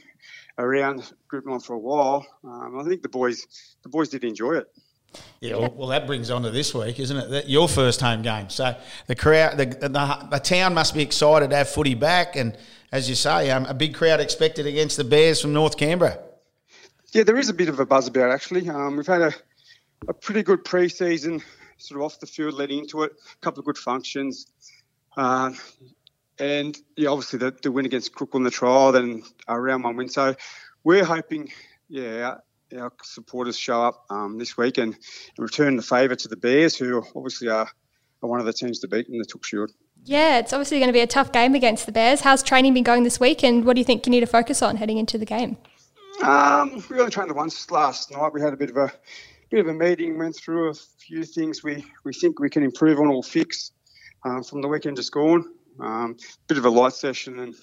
around 0.58 1.12
Group 1.26 1.46
Nine 1.46 1.60
for 1.60 1.74
a 1.74 1.78
while. 1.78 2.26
Um, 2.44 2.78
I 2.78 2.84
think 2.88 3.02
the 3.02 3.08
boys 3.08 3.46
the 3.82 3.88
boys 3.88 4.10
did 4.10 4.24
enjoy 4.24 4.58
it. 4.58 4.66
Yeah, 5.40 5.56
well, 5.56 5.72
well, 5.76 5.88
that 5.88 6.06
brings 6.06 6.30
on 6.30 6.42
to 6.42 6.50
this 6.50 6.74
week, 6.74 6.98
isn't 6.98 7.16
it? 7.16 7.30
That 7.30 7.48
your 7.48 7.68
first 7.68 8.00
home 8.00 8.22
game. 8.22 8.50
So 8.50 8.76
the 9.06 9.14
crowd, 9.14 9.56
the, 9.56 9.66
the, 9.66 10.28
the 10.30 10.40
town 10.40 10.74
must 10.74 10.92
be 10.92 11.02
excited 11.02 11.50
to 11.50 11.56
have 11.56 11.68
footy 11.68 11.94
back, 11.94 12.34
and 12.34 12.56
as 12.90 13.08
you 13.08 13.14
say, 13.14 13.50
um, 13.50 13.64
a 13.66 13.74
big 13.74 13.94
crowd 13.94 14.20
expected 14.20 14.66
against 14.66 14.96
the 14.96 15.04
Bears 15.04 15.40
from 15.40 15.52
North 15.52 15.76
Canberra. 15.76 16.18
Yeah, 17.12 17.22
there 17.22 17.38
is 17.38 17.48
a 17.48 17.54
bit 17.54 17.68
of 17.68 17.78
a 17.78 17.86
buzz 17.86 18.08
about 18.08 18.30
it, 18.30 18.32
actually. 18.32 18.68
Um, 18.68 18.96
we've 18.96 19.06
had 19.06 19.22
a, 19.22 19.32
a 20.08 20.14
pretty 20.14 20.42
good 20.42 20.64
pre-season, 20.64 21.42
sort 21.78 22.00
of 22.00 22.04
off 22.04 22.20
the 22.20 22.26
field 22.26 22.54
leading 22.54 22.80
into 22.80 23.02
it. 23.02 23.12
A 23.12 23.38
couple 23.40 23.60
of 23.60 23.66
good 23.66 23.78
functions, 23.78 24.46
uh, 25.16 25.52
and 26.38 26.76
yeah, 26.96 27.10
obviously 27.10 27.38
the, 27.38 27.54
the 27.62 27.70
win 27.70 27.86
against 27.86 28.14
Crook 28.14 28.34
on 28.34 28.42
the 28.42 28.50
trial, 28.50 28.92
then 28.92 29.22
a 29.46 29.60
round 29.60 29.84
one 29.84 29.96
win. 29.96 30.08
So 30.08 30.34
we're 30.82 31.04
hoping, 31.04 31.50
yeah, 31.88 32.38
our, 32.72 32.82
our 32.82 32.92
supporters 33.02 33.58
show 33.58 33.82
up 33.82 34.04
um, 34.10 34.38
this 34.38 34.56
week 34.56 34.78
and, 34.78 34.94
and 34.94 35.38
return 35.38 35.76
the 35.76 35.82
favour 35.82 36.16
to 36.16 36.28
the 36.28 36.36
Bears, 36.36 36.76
who 36.76 37.04
obviously 37.14 37.48
are, 37.48 37.68
are 38.22 38.28
one 38.28 38.40
of 38.40 38.46
the 38.46 38.52
teams 38.52 38.80
to 38.80 38.88
beat 38.88 39.08
in 39.08 39.18
the 39.18 39.24
Tooke 39.24 39.44
Shield. 39.44 39.70
Yeah, 40.06 40.38
it's 40.38 40.52
obviously 40.52 40.80
going 40.80 40.88
to 40.88 40.92
be 40.92 41.00
a 41.00 41.06
tough 41.06 41.32
game 41.32 41.54
against 41.54 41.86
the 41.86 41.92
Bears. 41.92 42.20
How's 42.20 42.42
training 42.42 42.74
been 42.74 42.84
going 42.84 43.04
this 43.04 43.18
week, 43.18 43.42
and 43.42 43.64
what 43.64 43.74
do 43.74 43.80
you 43.80 43.84
think 43.84 44.04
you 44.06 44.10
need 44.10 44.20
to 44.20 44.26
focus 44.26 44.60
on 44.60 44.76
heading 44.76 44.98
into 44.98 45.16
the 45.16 45.24
game? 45.24 45.56
Um, 46.22 46.84
we 46.90 46.98
only 46.98 47.10
trained 47.10 47.30
the 47.30 47.34
once 47.34 47.70
last 47.70 48.10
night. 48.10 48.32
We 48.32 48.40
had 48.40 48.52
a 48.52 48.56
bit 48.56 48.70
of 48.70 48.76
a 48.76 48.92
bit 49.54 49.66
of 49.66 49.72
a 49.72 49.78
meeting, 49.78 50.18
went 50.18 50.34
through 50.34 50.70
a 50.70 50.74
few 50.74 51.22
things 51.22 51.62
we, 51.62 51.84
we 52.02 52.12
think 52.12 52.40
we 52.40 52.50
can 52.50 52.64
improve 52.64 52.98
on 52.98 53.06
or 53.06 53.22
fix 53.22 53.70
um, 54.24 54.42
from 54.42 54.60
the 54.60 54.66
weekend 54.66 54.96
just 54.96 55.12
gone. 55.12 55.44
Um, 55.78 56.16
bit 56.48 56.58
of 56.58 56.64
a 56.64 56.70
light 56.70 56.94
session, 56.94 57.38
and 57.38 57.54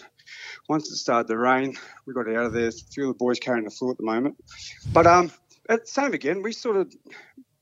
once 0.70 0.90
it 0.90 0.96
started 0.96 1.28
to 1.28 1.38
rain, 1.38 1.78
we 2.06 2.14
got 2.14 2.30
out 2.30 2.46
of 2.46 2.54
there. 2.54 2.70
A 2.70 2.72
few 2.72 3.10
of 3.10 3.10
the 3.10 3.18
boys 3.18 3.40
carrying 3.40 3.66
the 3.66 3.72
flu 3.72 3.92
at 3.92 3.98
the 3.98 4.06
moment, 4.06 4.38
but 4.94 5.06
um, 5.06 5.34
same 5.84 6.14
again, 6.14 6.42
we 6.42 6.54
sort 6.54 6.78
of 6.78 6.94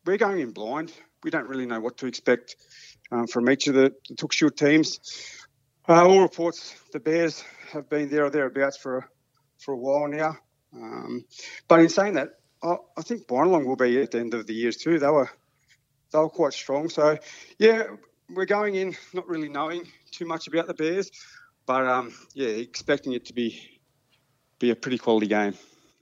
we're 0.05 0.17
going 0.17 0.41
in 0.41 0.51
blind. 0.51 0.93
We 1.23 1.31
don't 1.31 1.47
really 1.47 1.65
know 1.65 1.79
what 1.79 1.97
to 1.97 2.05
expect 2.05 2.55
um, 3.11 3.25
from 3.25 3.49
each 3.49 3.65
of 3.65 3.73
the, 3.73 3.95
the 4.09 4.51
teams. 4.51 4.99
Uh, 5.87 6.05
all 6.05 6.21
reports 6.21 6.75
the 6.93 6.99
Bears 6.99 7.43
have 7.71 7.89
been 7.89 8.09
there 8.09 8.25
or 8.25 8.29
thereabouts 8.29 8.77
for 8.77 8.99
a, 8.99 9.07
for 9.57 9.73
a 9.73 9.77
while 9.77 10.07
now. 10.07 10.37
Um, 10.71 11.25
but 11.67 11.79
in 11.79 11.89
saying 11.89 12.13
that, 12.13 12.38
I, 12.63 12.75
I 12.97 13.01
think 13.01 13.27
Binalong 13.27 13.65
will 13.65 13.75
be 13.75 14.01
at 14.01 14.11
the 14.11 14.19
end 14.19 14.33
of 14.33 14.47
the 14.47 14.53
years 14.53 14.77
too. 14.77 14.99
They 14.99 15.07
were 15.07 15.29
they 16.11 16.19
were 16.19 16.29
quite 16.29 16.53
strong. 16.53 16.89
So 16.89 17.17
yeah, 17.57 17.83
we're 18.29 18.45
going 18.45 18.75
in 18.75 18.95
not 19.13 19.27
really 19.27 19.49
knowing 19.49 19.87
too 20.11 20.25
much 20.25 20.47
about 20.47 20.67
the 20.67 20.73
Bears, 20.73 21.11
but 21.65 21.85
um, 21.85 22.13
yeah, 22.33 22.47
expecting 22.47 23.13
it 23.13 23.25
to 23.25 23.33
be 23.33 23.79
be 24.59 24.71
a 24.71 24.75
pretty 24.75 24.97
quality 24.97 25.27
game. 25.27 25.53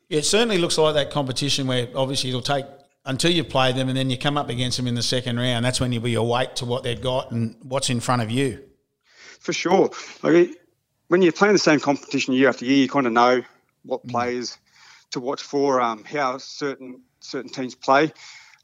Yeah, 0.09 0.19
it 0.19 0.25
certainly 0.25 0.57
looks 0.57 0.77
like 0.77 0.95
that 0.95 1.11
competition 1.11 1.67
where 1.67 1.89
obviously 1.95 2.29
it'll 2.29 2.41
take 2.41 2.65
until 3.05 3.31
you 3.31 3.43
play 3.43 3.71
them 3.71 3.87
and 3.87 3.97
then 3.97 4.09
you 4.09 4.17
come 4.17 4.37
up 4.37 4.49
against 4.49 4.77
them 4.77 4.87
in 4.87 4.95
the 4.95 5.01
second 5.01 5.37
round. 5.37 5.63
That's 5.63 5.79
when 5.79 5.91
you'll 5.91 6.03
be 6.03 6.15
awake 6.15 6.55
to 6.55 6.65
what 6.65 6.83
they've 6.83 7.01
got 7.01 7.31
and 7.31 7.55
what's 7.63 7.89
in 7.89 7.99
front 7.99 8.21
of 8.21 8.29
you. 8.29 8.63
For 9.39 9.53
sure. 9.53 9.89
Like, 10.23 10.49
when 11.07 11.21
you're 11.21 11.31
playing 11.31 11.53
the 11.53 11.59
same 11.59 11.79
competition 11.79 12.33
year 12.33 12.49
after 12.49 12.65
year, 12.65 12.77
you 12.77 12.89
kind 12.89 13.07
of 13.07 13.13
know 13.13 13.43
what 13.83 14.05
players 14.07 14.57
to 15.11 15.19
watch 15.19 15.41
for, 15.41 15.81
um, 15.81 16.03
how 16.03 16.37
certain 16.37 17.01
certain 17.19 17.51
teams 17.51 17.75
play. 17.75 18.11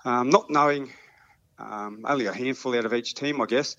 Um, 0.06 0.30
not 0.30 0.50
knowing 0.50 0.92
um, 1.60 2.04
only 2.06 2.26
a 2.26 2.34
handful 2.34 2.76
out 2.78 2.86
of 2.86 2.94
each 2.94 3.16
team, 3.16 3.42
I 3.42 3.46
guess, 3.46 3.76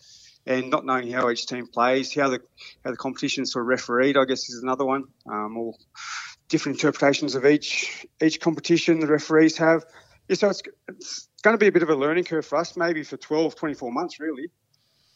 and 0.47 0.71
not 0.71 0.87
knowing 0.87 1.11
how 1.11 1.30
each 1.30 1.47
team 1.47 1.66
plays, 1.66 2.14
how 2.14 2.30
the 2.30 2.40
how 2.85 2.90
the 2.90 2.97
competition 2.97 3.47
sort 3.47 3.64
of 3.64 3.68
refereed, 3.68 4.16
I 4.16 4.25
guess, 4.25 4.49
is 4.49 4.61
another 4.62 4.85
one. 4.85 5.04
Um, 5.26 5.56
or 5.56 5.75
different 6.49 6.76
interpretations 6.78 7.35
of 7.35 7.44
each 7.47 8.06
each 8.23 8.40
competition 8.40 9.00
the 9.00 9.06
referees 9.06 9.56
have. 9.59 9.85
Yeah, 10.28 10.37
so 10.37 10.49
it's, 10.50 10.62
it's 10.88 11.28
going 11.42 11.54
to 11.54 11.59
be 11.59 11.66
a 11.66 11.73
bit 11.73 11.83
of 11.83 11.90
a 11.90 11.94
learning 11.94 12.25
curve 12.25 12.47
for 12.47 12.56
us, 12.56 12.76
maybe 12.76 13.04
for 13.04 13.18
12, 13.18 13.56
24 13.56 13.92
months, 13.92 14.21
really. 14.21 14.50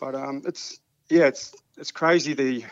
But 0.01 0.15
um, 0.15 0.43
it's 0.47 0.79
yeah, 1.09 1.27
it's 1.27 1.55
it's 1.77 1.93
crazy 1.93 2.35
the 2.35 2.65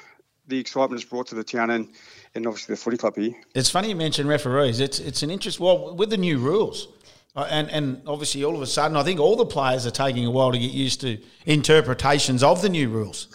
the 0.48 0.58
excitement 0.58 1.00
it's 1.00 1.08
brought 1.08 1.26
to 1.28 1.34
the 1.34 1.44
town 1.44 1.70
and, 1.70 1.88
and 2.34 2.46
obviously 2.46 2.74
the 2.74 2.80
footy 2.80 2.96
club 2.96 3.16
here. 3.16 3.34
It's 3.54 3.70
funny 3.70 3.88
you 3.88 3.96
mention 3.96 4.26
referees. 4.26 4.80
It's 4.80 4.98
it's 4.98 5.22
an 5.22 5.30
interest. 5.30 5.60
Well, 5.60 5.94
with 5.96 6.10
the 6.10 6.16
new 6.16 6.38
rules, 6.38 6.88
uh, 7.34 7.46
and 7.50 7.70
and 7.70 8.02
obviously 8.06 8.44
all 8.44 8.54
of 8.54 8.62
a 8.62 8.66
sudden, 8.66 8.96
I 8.96 9.02
think 9.02 9.20
all 9.20 9.36
the 9.36 9.46
players 9.46 9.86
are 9.86 9.90
taking 9.90 10.24
a 10.26 10.30
while 10.30 10.52
to 10.52 10.58
get 10.58 10.72
used 10.72 11.00
to 11.02 11.18
interpretations 11.44 12.42
of 12.42 12.62
the 12.62 12.68
new 12.68 12.88
rules. 12.88 13.28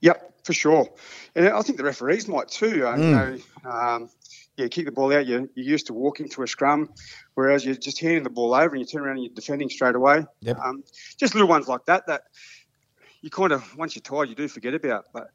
Yep, 0.00 0.34
for 0.44 0.52
sure. 0.52 0.88
And 1.34 1.48
I 1.48 1.62
think 1.62 1.78
the 1.78 1.84
referees 1.84 2.28
might 2.28 2.48
too. 2.48 2.86
Uh, 2.86 2.96
You 2.96 3.04
know, 3.04 3.38
um, 3.64 4.10
yeah, 4.56 4.68
kick 4.68 4.84
the 4.84 4.92
ball 4.92 5.12
out. 5.12 5.26
You're, 5.26 5.48
you're 5.54 5.66
used 5.66 5.86
to 5.88 5.92
walking 5.94 6.28
to 6.28 6.42
a 6.42 6.46
scrum, 6.46 6.88
whereas 7.34 7.64
you're 7.64 7.74
just 7.74 7.98
handing 7.98 8.22
the 8.22 8.30
ball 8.30 8.54
over 8.54 8.76
and 8.76 8.78
you 8.78 8.86
turn 8.86 9.02
around 9.02 9.16
and 9.16 9.24
you're 9.24 9.34
defending 9.34 9.68
straight 9.68 9.96
away. 9.96 10.24
Yep. 10.42 10.58
Um, 10.60 10.84
just 11.16 11.34
little 11.34 11.48
ones 11.48 11.66
like 11.66 11.84
that 11.86 12.06
that 12.06 12.22
you 13.20 13.30
kind 13.30 13.52
of 13.52 13.76
once 13.76 13.96
you're 13.96 14.02
tired, 14.02 14.28
you 14.28 14.36
do 14.36 14.46
forget 14.46 14.74
about. 14.74 15.06
But 15.12 15.30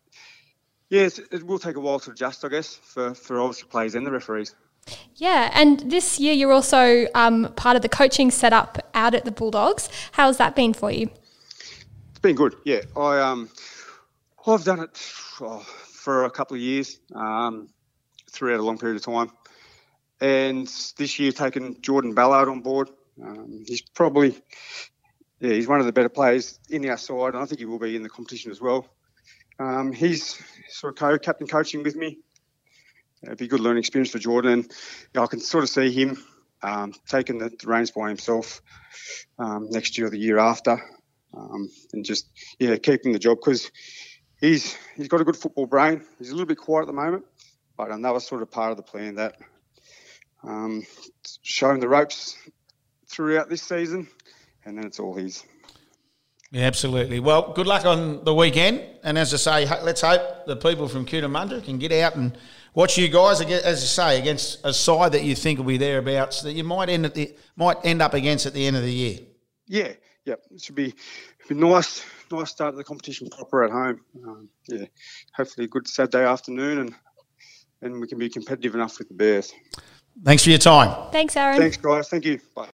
yeah, 0.89 1.07
it 1.31 1.43
will 1.43 1.59
take 1.59 1.75
a 1.75 1.79
while 1.79 1.99
to 1.99 2.11
adjust, 2.11 2.43
I 2.43 2.49
guess, 2.49 2.75
for 2.75 3.13
for 3.13 3.39
obviously 3.39 3.69
players 3.69 3.95
and 3.95 4.05
the 4.05 4.11
referees. 4.11 4.55
Yeah, 5.15 5.51
and 5.53 5.79
this 5.91 6.19
year 6.19 6.33
you're 6.33 6.51
also 6.51 7.05
um, 7.13 7.53
part 7.55 7.75
of 7.75 7.81
the 7.81 7.89
coaching 7.89 8.31
setup 8.31 8.79
out 8.93 9.13
at 9.13 9.25
the 9.25 9.31
Bulldogs. 9.31 9.89
How's 10.13 10.37
that 10.37 10.55
been 10.55 10.73
for 10.73 10.91
you? 10.91 11.09
It's 12.09 12.19
been 12.19 12.35
good. 12.35 12.55
Yeah, 12.65 12.81
I 12.97 13.19
um, 13.19 13.49
I've 14.47 14.63
done 14.63 14.79
it 14.79 14.89
oh, 15.41 15.59
for 15.59 16.25
a 16.25 16.31
couple 16.31 16.55
of 16.55 16.61
years, 16.61 16.99
um, 17.13 17.69
throughout 18.31 18.59
a 18.59 18.63
long 18.63 18.77
period 18.77 18.95
of 18.95 19.03
time, 19.03 19.31
and 20.21 20.67
this 20.97 21.19
year 21.19 21.31
taken 21.31 21.79
Jordan 21.81 22.13
Ballard 22.13 22.49
on 22.49 22.61
board. 22.61 22.89
Um, 23.21 23.63
he's 23.67 23.81
probably 23.81 24.41
yeah, 25.39 25.53
he's 25.53 25.67
one 25.67 25.79
of 25.79 25.85
the 25.85 25.93
better 25.93 26.09
players 26.09 26.59
in 26.69 26.89
our 26.89 26.97
side, 26.97 27.33
and 27.33 27.37
I 27.37 27.45
think 27.45 27.59
he 27.59 27.65
will 27.65 27.79
be 27.79 27.95
in 27.95 28.01
the 28.03 28.09
competition 28.09 28.49
as 28.49 28.59
well. 28.59 28.87
Um, 29.59 29.91
he's 29.91 30.41
sort 30.69 30.93
of 30.93 30.99
co-captain 30.99 31.47
coaching 31.47 31.83
with 31.83 31.95
me. 31.95 32.19
It'd 33.21 33.37
be 33.37 33.45
a 33.45 33.49
good 33.49 33.59
learning 33.59 33.79
experience 33.79 34.11
for 34.11 34.19
Jordan. 34.19 34.59
You 34.59 35.09
know, 35.13 35.23
I 35.23 35.27
can 35.27 35.41
sort 35.41 35.63
of 35.63 35.69
see 35.69 35.91
him 35.91 36.23
um, 36.63 36.93
taking 37.07 37.37
the, 37.37 37.49
the, 37.49 37.67
reins 37.67 37.91
by 37.91 38.07
himself 38.07 38.61
um, 39.37 39.69
next 39.69 39.97
year 39.97 40.07
or 40.07 40.09
the 40.09 40.17
year 40.17 40.39
after, 40.39 40.81
um, 41.33 41.69
and 41.93 42.05
just 42.05 42.27
yeah, 42.59 42.77
keeping 42.77 43.11
the 43.11 43.19
job 43.19 43.37
because 43.39 43.69
he's 44.39 44.77
he's 44.95 45.09
got 45.09 45.19
a 45.19 45.25
good 45.25 45.35
football 45.35 45.65
brain. 45.65 46.05
He's 46.17 46.29
a 46.29 46.33
little 46.33 46.47
bit 46.47 46.57
quiet 46.57 46.83
at 46.83 46.87
the 46.87 46.93
moment, 46.93 47.25
but 47.77 47.91
um, 47.91 48.01
that 48.03 48.13
was 48.13 48.25
sort 48.25 48.41
of 48.41 48.51
part 48.51 48.71
of 48.71 48.77
the 48.77 48.83
plan 48.83 49.15
that 49.15 49.35
um, 50.43 50.85
show 51.41 51.71
him 51.71 51.81
the 51.81 51.89
ropes 51.89 52.37
throughout 53.07 53.49
this 53.49 53.61
season, 53.61 54.07
and 54.63 54.77
then 54.77 54.85
it's 54.85 54.99
all 54.99 55.13
his. 55.13 55.43
Yeah, 56.51 56.63
absolutely. 56.63 57.19
Well, 57.19 57.53
good 57.53 57.67
luck 57.67 57.85
on 57.85 58.23
the 58.23 58.33
weekend. 58.33 58.83
And 59.03 59.17
as 59.17 59.33
I 59.33 59.65
say, 59.65 59.81
let's 59.83 60.01
hope 60.01 60.45
the 60.47 60.55
people 60.55 60.87
from 60.87 61.05
Cootamundra 61.05 61.63
can 61.63 61.77
get 61.77 61.91
out 61.91 62.15
and 62.15 62.35
watch 62.73 62.97
you 62.97 63.07
guys, 63.07 63.41
as 63.41 63.81
you 63.81 63.87
say, 63.87 64.19
against 64.19 64.65
a 64.65 64.73
side 64.73 65.11
that 65.11 65.23
you 65.23 65.35
think 65.35 65.59
will 65.59 65.65
be 65.65 65.77
thereabouts 65.77 66.41
that 66.41 66.53
you 66.53 66.63
might 66.63 66.89
end 66.89 67.05
at 67.05 67.13
the 67.13 67.35
might 67.55 67.77
end 67.83 68.01
up 68.01 68.13
against 68.13 68.45
at 68.45 68.53
the 68.53 68.65
end 68.65 68.75
of 68.75 68.81
the 68.81 68.91
year. 68.91 69.19
Yeah, 69.67 69.93
yeah, 70.25 70.35
it 70.51 70.61
should 70.61 70.75
be, 70.75 70.95
be 71.47 71.55
nice, 71.55 72.03
nice 72.31 72.49
start 72.49 72.73
to 72.73 72.77
the 72.77 72.83
competition 72.83 73.29
proper 73.29 73.63
at 73.63 73.71
home. 73.71 74.01
Um, 74.23 74.49
yeah, 74.67 74.85
hopefully 75.35 75.65
a 75.65 75.67
good 75.67 75.87
Saturday 75.87 76.25
afternoon, 76.25 76.79
and 76.79 76.95
and 77.81 78.01
we 78.01 78.07
can 78.07 78.17
be 78.17 78.29
competitive 78.29 78.75
enough 78.75 78.97
with 78.97 79.07
the 79.07 79.13
Bears. 79.13 79.53
Thanks 80.23 80.43
for 80.43 80.49
your 80.49 80.59
time. 80.59 81.11
Thanks, 81.11 81.37
Aaron. 81.37 81.57
Thanks, 81.59 81.77
guys. 81.77 82.09
Thank 82.09 82.25
you. 82.25 82.39
Bye. 82.55 82.69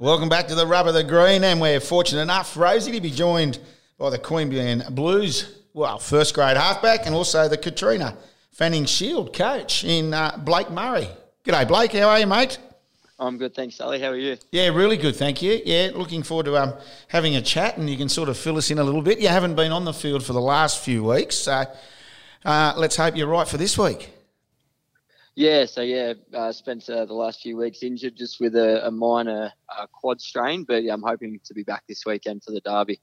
Welcome 0.00 0.28
back 0.28 0.48
to 0.48 0.56
the 0.56 0.66
Rub 0.66 0.88
of 0.88 0.94
the 0.94 1.04
Green, 1.04 1.44
and 1.44 1.60
we're 1.60 1.78
fortunate 1.78 2.22
enough, 2.22 2.56
Rosie, 2.56 2.90
to 2.90 3.00
be 3.00 3.12
joined 3.12 3.60
by 3.96 4.10
the 4.10 4.18
Queanbeyan 4.18 4.92
Blues, 4.92 5.60
well, 5.72 6.00
first 6.00 6.34
grade 6.34 6.56
halfback, 6.56 7.06
and 7.06 7.14
also 7.14 7.46
the 7.46 7.56
Katrina 7.56 8.16
Fanning 8.50 8.86
Shield 8.86 9.32
coach 9.32 9.84
in 9.84 10.12
uh, 10.12 10.36
Blake 10.38 10.68
Murray. 10.72 11.06
G'day, 11.44 11.68
Blake. 11.68 11.92
How 11.92 12.08
are 12.08 12.18
you, 12.18 12.26
mate? 12.26 12.58
I'm 13.20 13.38
good, 13.38 13.54
thanks, 13.54 13.76
Sully. 13.76 14.00
How 14.00 14.08
are 14.08 14.16
you? 14.16 14.36
Yeah, 14.50 14.70
really 14.70 14.96
good, 14.96 15.14
thank 15.14 15.40
you. 15.40 15.60
Yeah, 15.64 15.92
looking 15.94 16.24
forward 16.24 16.46
to 16.46 16.56
um, 16.56 16.74
having 17.06 17.36
a 17.36 17.40
chat, 17.40 17.78
and 17.78 17.88
you 17.88 17.96
can 17.96 18.08
sort 18.08 18.28
of 18.28 18.36
fill 18.36 18.56
us 18.56 18.72
in 18.72 18.80
a 18.80 18.84
little 18.84 19.00
bit. 19.00 19.20
You 19.20 19.28
haven't 19.28 19.54
been 19.54 19.70
on 19.70 19.84
the 19.84 19.94
field 19.94 20.24
for 20.24 20.32
the 20.32 20.40
last 20.40 20.84
few 20.84 21.04
weeks, 21.04 21.36
so 21.36 21.66
uh, 22.44 22.74
let's 22.76 22.96
hope 22.96 23.16
you're 23.16 23.28
right 23.28 23.46
for 23.46 23.58
this 23.58 23.78
week. 23.78 24.10
Yeah, 25.36 25.66
so 25.66 25.80
yeah, 25.80 26.14
uh, 26.32 26.52
spent 26.52 26.88
uh, 26.88 27.06
the 27.06 27.14
last 27.14 27.40
few 27.40 27.56
weeks 27.56 27.82
injured 27.82 28.14
just 28.16 28.40
with 28.40 28.54
a, 28.54 28.86
a 28.86 28.90
minor 28.90 29.52
uh, 29.68 29.86
quad 29.92 30.20
strain, 30.20 30.62
but 30.62 30.84
yeah, 30.84 30.94
I'm 30.94 31.02
hoping 31.02 31.40
to 31.44 31.54
be 31.54 31.64
back 31.64 31.82
this 31.88 32.06
weekend 32.06 32.44
for 32.44 32.52
the 32.52 32.60
derby. 32.60 33.00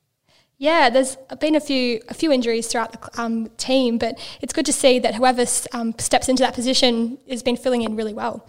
Yeah, 0.57 0.89
there's 0.89 1.17
been 1.39 1.55
a 1.55 1.59
few 1.59 2.01
a 2.07 2.13
few 2.13 2.31
injuries 2.31 2.67
throughout 2.67 2.93
the 2.93 3.21
um, 3.21 3.49
team, 3.57 3.97
but 3.97 4.19
it's 4.41 4.53
good 4.53 4.65
to 4.67 4.73
see 4.73 4.99
that 4.99 5.15
whoever 5.15 5.43
um, 5.73 5.95
steps 5.97 6.29
into 6.29 6.43
that 6.43 6.53
position 6.53 7.17
has 7.27 7.41
been 7.41 7.57
filling 7.57 7.81
in 7.81 7.95
really 7.95 8.13
well. 8.13 8.47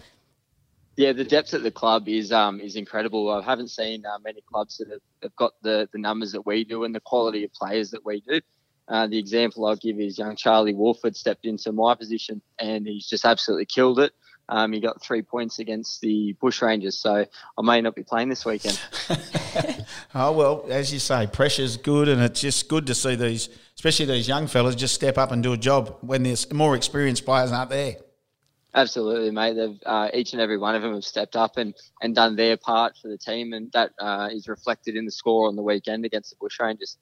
Yeah, 0.95 1.11
the 1.11 1.23
depth 1.23 1.55
at 1.55 1.63
the 1.63 1.71
club 1.71 2.07
is 2.07 2.31
um, 2.31 2.61
is 2.61 2.75
incredible. 2.75 3.31
I 3.31 3.41
haven't 3.41 3.69
seen 3.69 4.05
uh, 4.05 4.19
many 4.23 4.41
clubs 4.41 4.77
that 4.77 4.89
have, 4.91 5.01
have, 5.23 5.35
got 5.35 5.53
the, 5.63 5.89
the 5.91 5.97
numbers 5.97 6.31
that 6.33 6.45
we 6.45 6.63
do 6.63 6.83
and 6.83 6.93
the 6.93 6.99
quality 6.99 7.43
of 7.45 7.53
players 7.53 7.89
that 7.91 8.05
we 8.05 8.21
do. 8.21 8.39
Uh, 8.87 9.07
the 9.07 9.17
example 9.17 9.65
I'll 9.65 9.75
give 9.75 9.99
is 9.99 10.17
young 10.17 10.35
Charlie 10.35 10.73
Wolford 10.73 11.15
stepped 11.15 11.45
into 11.45 11.71
my 11.71 11.95
position 11.95 12.41
and 12.59 12.85
he's 12.85 13.07
just 13.07 13.23
absolutely 13.23 13.65
killed 13.65 13.99
it. 13.99 14.11
Um, 14.49 14.73
he 14.73 14.81
got 14.81 15.01
three 15.01 15.21
points 15.21 15.59
against 15.59 16.01
the 16.01 16.35
Bushrangers, 16.41 16.93
so 16.93 17.25
I 17.57 17.61
may 17.61 17.79
not 17.79 17.95
be 17.95 18.03
playing 18.03 18.27
this 18.27 18.45
weekend. 18.45 18.79
oh 20.15 20.33
well, 20.33 20.65
as 20.69 20.91
you 20.91 20.99
say, 20.99 21.27
pressure's 21.27 21.77
good, 21.77 22.09
and 22.09 22.21
it's 22.21 22.41
just 22.41 22.67
good 22.67 22.85
to 22.87 22.93
see 22.93 23.15
these, 23.15 23.47
especially 23.75 24.05
these 24.05 24.27
young 24.27 24.47
fellas, 24.47 24.75
just 24.75 24.95
step 24.95 25.17
up 25.17 25.31
and 25.31 25.41
do 25.41 25.53
a 25.53 25.57
job 25.57 25.97
when 26.01 26.23
there's 26.23 26.51
more 26.51 26.75
experienced 26.75 27.23
players 27.23 27.53
aren't 27.53 27.69
there. 27.69 27.95
Absolutely, 28.75 29.31
mate. 29.31 29.53
They've 29.53 29.79
uh, 29.85 30.09
each 30.13 30.33
and 30.33 30.41
every 30.41 30.57
one 30.57 30.75
of 30.75 30.81
them 30.81 30.93
have 30.93 31.05
stepped 31.05 31.35
up 31.35 31.57
and, 31.57 31.73
and 32.01 32.13
done 32.13 32.35
their 32.35 32.57
part 32.57 32.97
for 33.01 33.07
the 33.07 33.17
team, 33.17 33.53
and 33.53 33.71
that 33.71 33.91
uh, 33.97 34.29
is 34.31 34.49
reflected 34.49 34.95
in 34.97 35.05
the 35.05 35.11
score 35.11 35.47
on 35.47 35.55
the 35.55 35.61
weekend 35.61 36.03
against 36.05 36.31
the 36.31 36.35
Bushrangers. 36.35 36.97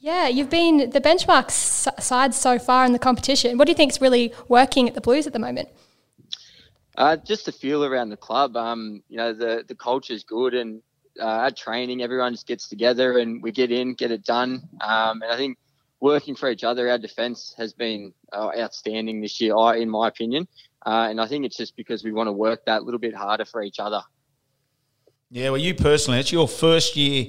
Yeah, 0.00 0.28
you've 0.28 0.50
been 0.50 0.90
the 0.90 1.00
benchmark 1.00 1.50
side 1.50 2.34
so 2.34 2.58
far 2.58 2.86
in 2.86 2.92
the 2.92 2.98
competition. 2.98 3.58
What 3.58 3.66
do 3.66 3.72
you 3.72 3.76
think 3.76 3.92
is 3.92 4.00
really 4.00 4.32
working 4.48 4.88
at 4.88 4.94
the 4.94 5.00
Blues 5.00 5.26
at 5.26 5.32
the 5.34 5.38
moment? 5.38 5.68
Uh, 6.96 7.16
just 7.16 7.46
the 7.46 7.52
feel 7.52 7.84
around 7.84 8.08
the 8.08 8.16
club. 8.16 8.56
Um, 8.56 9.02
you 9.08 9.16
know, 9.16 9.32
the 9.32 9.64
the 9.66 9.74
culture 9.74 10.12
is 10.12 10.24
good, 10.24 10.54
and 10.54 10.82
uh, 11.20 11.46
at 11.46 11.56
training, 11.56 12.02
everyone 12.02 12.32
just 12.32 12.46
gets 12.46 12.68
together 12.68 13.18
and 13.18 13.42
we 13.42 13.52
get 13.52 13.70
in, 13.70 13.94
get 13.94 14.10
it 14.10 14.24
done. 14.24 14.68
Um, 14.80 15.22
and 15.22 15.30
I 15.30 15.36
think 15.36 15.58
working 16.00 16.34
for 16.34 16.50
each 16.50 16.64
other, 16.64 16.88
our 16.88 16.98
defence 16.98 17.54
has 17.58 17.72
been 17.72 18.12
uh, 18.32 18.50
outstanding 18.58 19.20
this 19.20 19.40
year, 19.40 19.54
in 19.74 19.90
my 19.90 20.08
opinion. 20.08 20.48
Uh, 20.84 21.08
and 21.10 21.20
I 21.20 21.26
think 21.26 21.44
it's 21.44 21.56
just 21.56 21.76
because 21.76 22.02
we 22.04 22.12
want 22.12 22.28
to 22.28 22.32
work 22.32 22.64
that 22.66 22.84
little 22.84 23.00
bit 23.00 23.14
harder 23.14 23.44
for 23.44 23.62
each 23.62 23.78
other. 23.78 24.00
Yeah, 25.30 25.50
well, 25.50 25.60
you 25.60 25.74
personally, 25.74 26.18
it's 26.20 26.32
your 26.32 26.48
first 26.48 26.96
year 26.96 27.26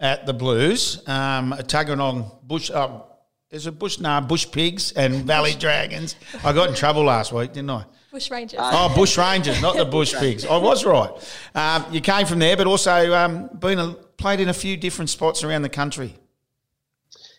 at 0.00 0.26
the 0.26 0.32
Blues, 0.32 1.06
um, 1.06 1.52
Tuggeranong 1.52 2.42
Bush. 2.42 2.70
Um, 2.70 3.02
is 3.50 3.66
it 3.66 3.78
Bush? 3.78 3.98
Nah, 3.98 4.20
Bush 4.20 4.50
Pigs 4.50 4.92
and 4.92 5.24
Valley 5.24 5.54
Dragons. 5.54 6.16
I 6.44 6.52
got 6.52 6.68
in 6.68 6.74
trouble 6.74 7.04
last 7.04 7.32
week, 7.32 7.52
didn't 7.52 7.70
I? 7.70 7.84
Bush 8.10 8.30
Rangers. 8.30 8.58
oh, 8.60 8.92
Bush 8.94 9.16
Rangers, 9.16 9.62
not 9.62 9.76
the 9.76 9.84
Bush 9.84 10.14
Pigs. 10.14 10.44
I 10.44 10.56
was 10.56 10.84
right. 10.84 11.10
Um, 11.54 11.84
you 11.92 12.00
came 12.00 12.26
from 12.26 12.40
there, 12.40 12.56
but 12.56 12.66
also 12.66 13.14
um, 13.14 13.48
been 13.58 13.78
a, 13.78 13.92
played 13.92 14.40
in 14.40 14.48
a 14.48 14.54
few 14.54 14.76
different 14.76 15.10
spots 15.10 15.44
around 15.44 15.62
the 15.62 15.68
country. 15.68 16.16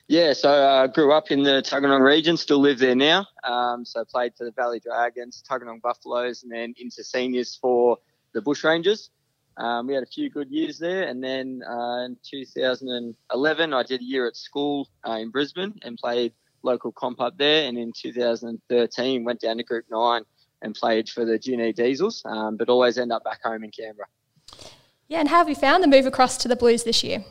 Yeah, 0.08 0.34
so 0.34 0.50
I 0.50 0.84
uh, 0.84 0.88
grew 0.88 1.14
up 1.14 1.32
in 1.32 1.44
the 1.44 1.62
Tuggeranong 1.62 2.02
region, 2.02 2.36
still 2.36 2.60
live 2.60 2.80
there 2.80 2.96
now. 2.96 3.26
Um, 3.44 3.86
so 3.86 4.04
played 4.06 4.34
for 4.38 4.44
the 4.44 4.52
Valley 4.52 4.80
Dragons, 4.80 5.44
Tuggeranong 5.50 5.82
Buffaloes, 5.82 6.44
and 6.44 6.52
then 6.52 6.74
into 6.78 7.04
seniors 7.04 7.56
for 7.56 7.98
the 8.34 8.42
Bush 8.42 8.64
Rangers. 8.64 9.10
Um, 9.62 9.86
we 9.86 9.94
had 9.94 10.02
a 10.02 10.08
few 10.08 10.28
good 10.32 10.50
years 10.50 10.80
there, 10.80 11.04
and 11.04 11.24
then 11.24 11.62
uh, 11.70 12.06
in 12.06 12.18
2011, 12.28 13.74
I 13.74 13.84
did 13.84 14.02
a 14.02 14.04
year 14.04 14.26
at 14.26 14.36
school 14.36 14.90
uh, 15.08 15.12
in 15.12 15.30
Brisbane 15.30 15.80
and 15.84 16.00
played 16.00 16.34
local 16.64 16.92
comp 16.92 17.22
up 17.22 17.38
there. 17.38 17.68
And 17.68 17.78
in 17.78 17.94
2013, 17.96 19.24
went 19.24 19.40
down 19.40 19.58
to 19.58 19.64
Group 19.64 19.86
Nine 19.92 20.24
and 20.64 20.74
played 20.74 21.10
for 21.10 21.26
the 21.26 21.38
Junee 21.38 21.76
Diesels, 21.76 22.24
um, 22.26 22.58
but 22.58 22.70
always 22.70 22.98
end 22.98 23.12
up 23.12 23.24
back 23.24 23.44
home 23.44 23.64
in 23.64 23.70
Canberra. 23.70 24.08
Yeah, 25.08 25.20
and 25.20 25.30
how 25.30 25.38
have 25.38 25.50
you 25.50 25.56
found 25.56 25.84
the 25.84 25.88
move 25.88 26.08
across 26.08 26.38
to 26.38 26.48
the 26.48 26.56
Blues 26.56 26.84
this 26.84 27.04
year? 27.04 27.24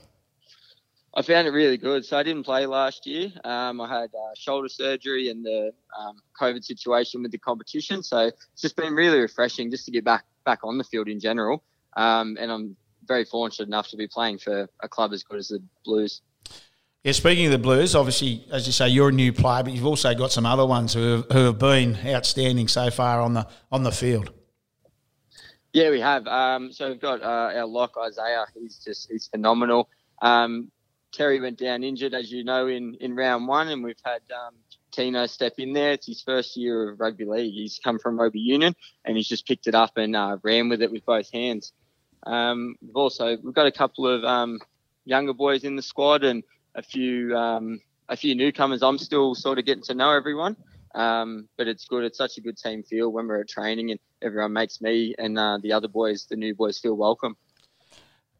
I 1.13 1.23
found 1.23 1.49
it 1.49 1.51
really 1.51 1.79
good. 1.79 2.05
So 2.05 2.17
I 2.17 2.23
didn't 2.23 2.45
play 2.45 2.65
last 2.67 3.09
year. 3.09 3.33
Um, 3.43 3.81
I 3.81 3.89
had 3.89 4.11
uh, 4.15 4.35
shoulder 4.37 4.69
surgery 4.69 5.31
and 5.31 5.45
the 5.45 5.73
um, 5.99 6.19
COVID 6.41 6.63
situation 6.63 7.23
with 7.23 7.33
the 7.33 7.39
competition. 7.39 8.05
So 8.05 8.29
it's 8.29 8.63
just 8.63 8.77
been 8.77 8.95
really 8.95 9.19
refreshing 9.19 9.69
just 9.73 9.85
to 9.87 9.91
get 9.91 10.05
back 10.05 10.25
back 10.45 10.61
on 10.63 10.79
the 10.79 10.85
field 10.85 11.09
in 11.09 11.19
general. 11.19 11.65
Um, 11.97 12.37
and 12.41 12.51
I'm 12.51 12.77
very 13.05 13.25
fortunate 13.25 13.67
enough 13.67 13.89
to 13.89 13.97
be 13.97 14.07
playing 14.07 14.39
for 14.39 14.69
a 14.81 14.89
club 14.89 15.13
as 15.13 15.23
good 15.23 15.39
as 15.39 15.49
the 15.49 15.63
Blues. 15.85 16.23
Yeah, 17.03 17.13
speaking 17.13 17.47
of 17.47 17.53
the 17.53 17.59
Blues, 17.59 17.95
obviously, 17.95 18.45
as 18.53 18.67
you 18.67 18.73
say, 18.73 18.89
you're 18.89 19.09
a 19.09 19.13
new 19.13 19.33
player, 19.33 19.63
but 19.63 19.73
you've 19.73 19.87
also 19.87 20.15
got 20.15 20.33
some 20.33 20.45
other 20.45 20.67
ones 20.67 20.93
who 20.93 21.13
have, 21.13 21.27
who 21.33 21.45
have 21.47 21.59
been 21.59 21.97
outstanding 22.05 22.69
so 22.69 22.91
far 22.91 23.21
on 23.21 23.33
the 23.35 23.49
on 23.73 23.85
the 23.85 23.93
field. 23.93 24.33
Yeah, 25.73 25.91
we 25.91 26.01
have. 26.01 26.27
Um, 26.27 26.73
so 26.73 26.89
we've 26.91 27.01
got 27.01 27.23
uh, 27.23 27.59
our 27.59 27.67
lock 27.67 27.95
Isaiah. 27.97 28.45
He's 28.55 28.79
just 28.85 29.11
he's 29.11 29.29
phenomenal. 29.29 29.89
Um, 30.21 30.71
Terry 31.13 31.41
went 31.41 31.59
down 31.59 31.83
injured, 31.83 32.15
as 32.15 32.31
you 32.31 32.45
know, 32.45 32.67
in, 32.69 32.97
in 33.01 33.17
round 33.17 33.49
one, 33.49 33.69
and 33.69 33.83
we've 33.83 33.97
had 34.05 34.21
um, 34.33 34.55
Tino 34.93 35.27
step 35.27 35.55
in 35.59 35.73
there. 35.73 35.93
It's 35.93 36.07
his 36.07 36.23
first 36.23 36.57
year 36.57 36.91
of 36.91 37.01
rugby 37.01 37.25
league. 37.25 37.53
He's 37.53 37.81
come 37.83 37.99
from 37.99 38.19
rugby 38.19 38.41
union, 38.41 38.75
and 39.05 39.17
he's 39.17 39.29
just 39.29 39.47
picked 39.47 39.67
it 39.67 39.75
up 39.75 39.97
and 39.97 40.15
uh, 40.15 40.37
ran 40.43 40.69
with 40.69 40.83
it 40.83 40.93
with 40.93 41.05
both 41.05 41.31
hands. 41.33 41.73
Um, 42.25 42.77
we've 42.83 42.97
also 42.97 43.37
we've 43.43 43.55
got 43.55 43.67
a 43.67 43.73
couple 43.73 44.07
of 44.07 44.25
um, 44.25 44.61
younger 45.05 45.33
boys 45.33 45.65
in 45.65 45.77
the 45.77 45.83
squad 45.83 46.25
and 46.25 46.43
a 46.75 46.83
few 46.83 47.37
um, 47.37 47.81
a 48.09 48.17
few 48.17 48.35
newcomers. 48.35 48.83
I'm 48.83 48.99
still 48.99 49.35
sort 49.35 49.59
of 49.59 49.65
getting 49.65 49.85
to 49.85 49.95
know 49.95 50.11
everyone, 50.11 50.57
um, 50.95 51.49
but 51.57 51.69
it's 51.69 51.85
good. 51.85 52.05
It's 52.05 52.19
such 52.19 52.37
a 52.39 52.41
good 52.41 52.59
team 52.59 52.83
feel 52.83 53.11
when 53.11 53.27
we're 53.27 53.41
at 53.41 53.49
training, 53.49 53.91
and 53.91 54.00
everyone 54.23 54.53
makes 54.53 54.81
me 54.81 55.15
and 55.19 55.39
uh, 55.39 55.59
the 55.62 55.73
other 55.73 55.89
boys, 55.89 56.27
the 56.27 56.37
new 56.37 56.55
boys, 56.55 56.79
feel 56.79 56.97
welcome. 56.97 57.37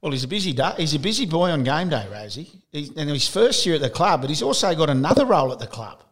Well, 0.01 0.13
he's 0.13 0.25
a 0.25 0.29
busy 0.29 0.53
da- 0.53 0.77
he's 0.77 0.95
a 0.95 0.99
busy 0.99 1.27
boy 1.27 1.51
on 1.51 1.63
game 1.63 1.91
day, 1.91 2.07
Rosie. 2.11 2.51
He's, 2.73 2.91
and 2.97 3.11
his 3.11 3.29
first 3.29 3.67
year 3.67 3.75
at 3.75 3.83
the 3.83 3.91
club, 3.91 4.23
but 4.23 4.31
he's 4.31 4.43
also 4.43 4.75
got 4.75 4.89
another 4.89 5.27
role 5.27 5.53
at 5.53 5.59
the 5.59 5.67
club. 5.67 6.03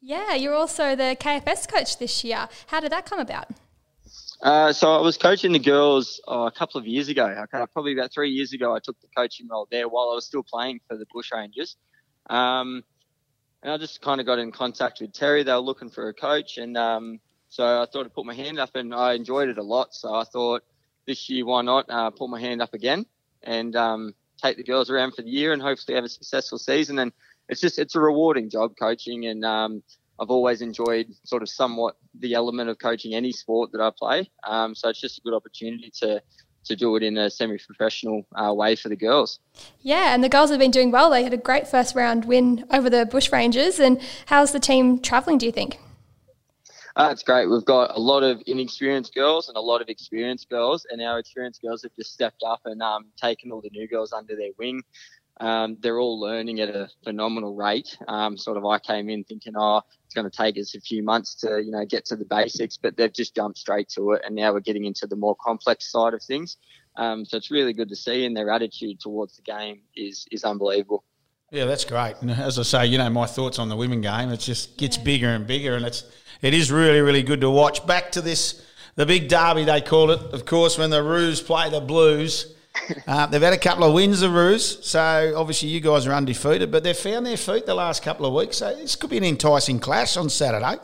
Yeah, 0.00 0.34
you're 0.34 0.54
also 0.54 0.94
the 0.94 1.16
KFS 1.18 1.68
coach 1.68 1.98
this 1.98 2.22
year. 2.22 2.48
How 2.68 2.80
did 2.80 2.92
that 2.92 3.06
come 3.06 3.18
about? 3.18 3.48
Uh, 4.42 4.72
so 4.72 4.92
I 4.92 5.00
was 5.00 5.16
coaching 5.16 5.52
the 5.52 5.58
girls 5.58 6.20
oh, 6.28 6.46
a 6.46 6.50
couple 6.50 6.78
of 6.78 6.86
years 6.86 7.08
ago. 7.08 7.26
Okay, 7.26 7.64
probably 7.72 7.92
about 7.94 8.12
three 8.12 8.30
years 8.30 8.52
ago, 8.52 8.74
I 8.74 8.80
took 8.80 9.00
the 9.00 9.08
coaching 9.16 9.48
role 9.48 9.66
there 9.70 9.88
while 9.88 10.10
I 10.10 10.14
was 10.14 10.26
still 10.26 10.42
playing 10.42 10.80
for 10.86 10.96
the 10.96 11.06
Bush 11.12 11.30
Rangers. 11.32 11.76
Um, 12.28 12.84
and 13.62 13.72
I 13.72 13.78
just 13.78 14.02
kind 14.02 14.20
of 14.20 14.26
got 14.26 14.38
in 14.38 14.52
contact 14.52 15.00
with 15.00 15.12
Terry. 15.12 15.42
They 15.42 15.52
were 15.52 15.58
looking 15.58 15.88
for 15.88 16.08
a 16.08 16.14
coach, 16.14 16.58
and 16.58 16.76
um, 16.76 17.18
so 17.48 17.64
I 17.64 17.86
thought 17.86 18.04
I'd 18.04 18.14
put 18.14 18.26
my 18.26 18.34
hand 18.34 18.58
up, 18.58 18.76
and 18.76 18.94
I 18.94 19.14
enjoyed 19.14 19.48
it 19.48 19.58
a 19.58 19.62
lot. 19.62 19.94
So 19.94 20.14
I 20.14 20.24
thought 20.24 20.62
this 21.06 21.28
year, 21.30 21.46
why 21.46 21.62
not 21.62 21.86
uh, 21.88 22.10
put 22.10 22.28
my 22.28 22.40
hand 22.40 22.60
up 22.60 22.74
again 22.74 23.06
and 23.42 23.74
um, 23.74 24.14
take 24.42 24.56
the 24.56 24.64
girls 24.64 24.90
around 24.90 25.12
for 25.12 25.22
the 25.22 25.30
year, 25.30 25.52
and 25.52 25.62
hopefully 25.62 25.96
have 25.96 26.04
a 26.04 26.08
successful 26.08 26.58
season. 26.58 26.98
And 26.98 27.12
it's 27.48 27.60
just 27.60 27.78
it's 27.78 27.94
a 27.94 28.00
rewarding 28.00 28.50
job 28.50 28.74
coaching, 28.78 29.26
and 29.26 29.44
um, 29.44 29.82
I've 30.18 30.30
always 30.30 30.62
enjoyed 30.62 31.14
sort 31.24 31.42
of 31.42 31.48
somewhat 31.48 31.96
the 32.18 32.34
element 32.34 32.70
of 32.70 32.78
coaching 32.78 33.14
any 33.14 33.32
sport 33.32 33.72
that 33.72 33.80
I 33.80 33.90
play. 33.96 34.30
Um, 34.44 34.74
so 34.74 34.88
it's 34.88 35.00
just 35.00 35.18
a 35.18 35.20
good 35.20 35.34
opportunity 35.34 35.92
to 36.00 36.22
to 36.66 36.74
do 36.74 36.96
it 36.96 37.02
in 37.04 37.16
a 37.16 37.30
semi-professional 37.30 38.26
uh, 38.34 38.52
way 38.52 38.74
for 38.74 38.88
the 38.88 38.96
girls. 38.96 39.38
Yeah, 39.80 40.12
and 40.12 40.24
the 40.24 40.28
girls 40.28 40.50
have 40.50 40.58
been 40.58 40.72
doing 40.72 40.90
well. 40.90 41.10
They 41.10 41.22
had 41.22 41.32
a 41.32 41.36
great 41.36 41.68
first 41.68 41.94
round 41.94 42.24
win 42.24 42.64
over 42.72 42.90
the 42.90 43.06
Bush 43.06 43.30
Rangers. 43.30 43.78
And 43.78 44.00
how's 44.26 44.50
the 44.50 44.58
team 44.58 45.00
travelling? 45.00 45.38
Do 45.38 45.46
you 45.46 45.52
think? 45.52 45.78
Uh, 46.96 47.10
it's 47.12 47.22
great. 47.22 47.46
We've 47.46 47.64
got 47.64 47.94
a 47.94 48.00
lot 48.00 48.22
of 48.22 48.42
inexperienced 48.46 49.14
girls 49.14 49.48
and 49.48 49.56
a 49.56 49.60
lot 49.60 49.82
of 49.82 49.88
experienced 49.90 50.48
girls, 50.48 50.86
and 50.90 51.02
our 51.02 51.18
experienced 51.18 51.60
girls 51.60 51.82
have 51.82 51.94
just 51.94 52.12
stepped 52.12 52.42
up 52.44 52.62
and 52.64 52.82
um, 52.82 53.06
taken 53.20 53.52
all 53.52 53.60
the 53.60 53.70
new 53.70 53.86
girls 53.86 54.14
under 54.14 54.34
their 54.34 54.52
wing. 54.58 54.82
Um, 55.38 55.76
they're 55.80 55.98
all 55.98 56.18
learning 56.18 56.60
at 56.60 56.70
a 56.70 56.88
phenomenal 57.04 57.54
rate. 57.54 57.96
Um, 58.08 58.38
sort 58.38 58.56
of, 58.56 58.64
I 58.64 58.78
came 58.78 59.10
in 59.10 59.24
thinking, 59.24 59.52
oh, 59.56 59.82
it's 60.04 60.14
going 60.14 60.28
to 60.28 60.34
take 60.34 60.56
us 60.56 60.74
a 60.74 60.80
few 60.80 61.02
months 61.02 61.34
to, 61.36 61.62
you 61.62 61.70
know, 61.70 61.84
get 61.84 62.06
to 62.06 62.16
the 62.16 62.24
basics, 62.24 62.78
but 62.78 62.96
they've 62.96 63.12
just 63.12 63.34
jumped 63.34 63.58
straight 63.58 63.88
to 63.90 64.12
it, 64.12 64.22
and 64.24 64.34
now 64.34 64.52
we're 64.52 64.60
getting 64.60 64.84
into 64.86 65.06
the 65.06 65.16
more 65.16 65.36
complex 65.36 65.90
side 65.90 66.14
of 66.14 66.22
things. 66.22 66.56
Um, 66.96 67.26
so 67.26 67.36
it's 67.36 67.50
really 67.50 67.74
good 67.74 67.90
to 67.90 67.96
see, 67.96 68.24
and 68.24 68.34
their 68.34 68.50
attitude 68.50 69.00
towards 69.00 69.36
the 69.36 69.42
game 69.42 69.82
is 69.94 70.26
is 70.30 70.44
unbelievable. 70.44 71.04
Yeah, 71.50 71.66
that's 71.66 71.84
great. 71.84 72.14
And 72.22 72.30
as 72.30 72.58
I 72.58 72.62
say, 72.62 72.86
you 72.86 72.98
know, 72.98 73.10
my 73.10 73.26
thoughts 73.26 73.58
on 73.58 73.68
the 73.68 73.76
women 73.76 74.00
game, 74.00 74.30
it 74.30 74.40
just 74.40 74.78
gets 74.78 74.96
bigger 74.96 75.28
and 75.28 75.46
bigger, 75.46 75.76
and 75.76 75.84
it's 75.84 76.04
it 76.40 76.54
is 76.54 76.72
really 76.72 77.00
really 77.00 77.22
good 77.22 77.42
to 77.42 77.50
watch. 77.50 77.86
Back 77.86 78.12
to 78.12 78.22
this, 78.22 78.64
the 78.94 79.04
big 79.04 79.28
derby 79.28 79.64
they 79.64 79.82
call 79.82 80.10
it, 80.10 80.20
of 80.32 80.46
course, 80.46 80.78
when 80.78 80.88
the 80.88 81.02
Roos 81.02 81.42
play 81.42 81.68
the 81.68 81.80
Blues. 81.80 82.55
Uh, 83.06 83.26
they've 83.26 83.42
had 83.42 83.52
a 83.52 83.58
couple 83.58 83.84
of 83.84 83.94
wins, 83.94 84.20
the 84.20 84.28
Roos, 84.28 84.84
so 84.84 85.32
obviously 85.36 85.68
you 85.68 85.80
guys 85.80 86.06
are 86.06 86.12
undefeated, 86.12 86.70
but 86.70 86.82
they've 86.82 86.96
found 86.96 87.24
their 87.24 87.36
feet 87.36 87.66
the 87.66 87.74
last 87.74 88.02
couple 88.02 88.26
of 88.26 88.32
weeks. 88.32 88.58
So 88.58 88.74
this 88.74 88.96
could 88.96 89.10
be 89.10 89.16
an 89.16 89.24
enticing 89.24 89.78
clash 89.78 90.16
on 90.16 90.28
Saturday. 90.28 90.80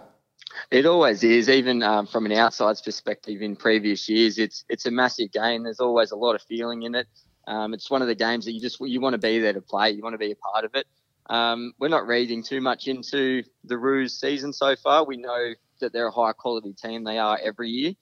It 0.70 0.86
always 0.86 1.22
is, 1.24 1.48
even 1.48 1.82
um, 1.82 2.06
from 2.06 2.26
an 2.26 2.32
outside's 2.32 2.80
perspective. 2.80 3.42
In 3.42 3.56
previous 3.56 4.08
years, 4.08 4.38
it's 4.38 4.64
it's 4.68 4.86
a 4.86 4.90
massive 4.90 5.32
game. 5.32 5.64
There's 5.64 5.80
always 5.80 6.12
a 6.12 6.16
lot 6.16 6.34
of 6.34 6.42
feeling 6.42 6.82
in 6.82 6.94
it. 6.94 7.06
Um, 7.46 7.74
it's 7.74 7.90
one 7.90 8.02
of 8.02 8.08
the 8.08 8.14
games 8.14 8.44
that 8.44 8.52
you 8.52 8.60
just 8.60 8.80
you 8.80 9.00
want 9.00 9.14
to 9.14 9.18
be 9.18 9.38
there 9.38 9.52
to 9.52 9.60
play. 9.60 9.90
You 9.90 10.02
want 10.02 10.14
to 10.14 10.18
be 10.18 10.32
a 10.32 10.36
part 10.36 10.64
of 10.64 10.74
it. 10.74 10.86
Um, 11.28 11.72
we're 11.78 11.88
not 11.88 12.06
reading 12.06 12.42
too 12.42 12.60
much 12.60 12.88
into 12.88 13.42
the 13.64 13.78
Roos 13.78 14.18
season 14.18 14.52
so 14.52 14.76
far. 14.76 15.04
We 15.04 15.16
know 15.16 15.54
that 15.80 15.92
they're 15.92 16.08
a 16.08 16.12
high 16.12 16.32
quality 16.32 16.72
team. 16.72 17.04
They 17.04 17.18
are 17.18 17.38
every 17.42 17.68
year. 17.68 17.92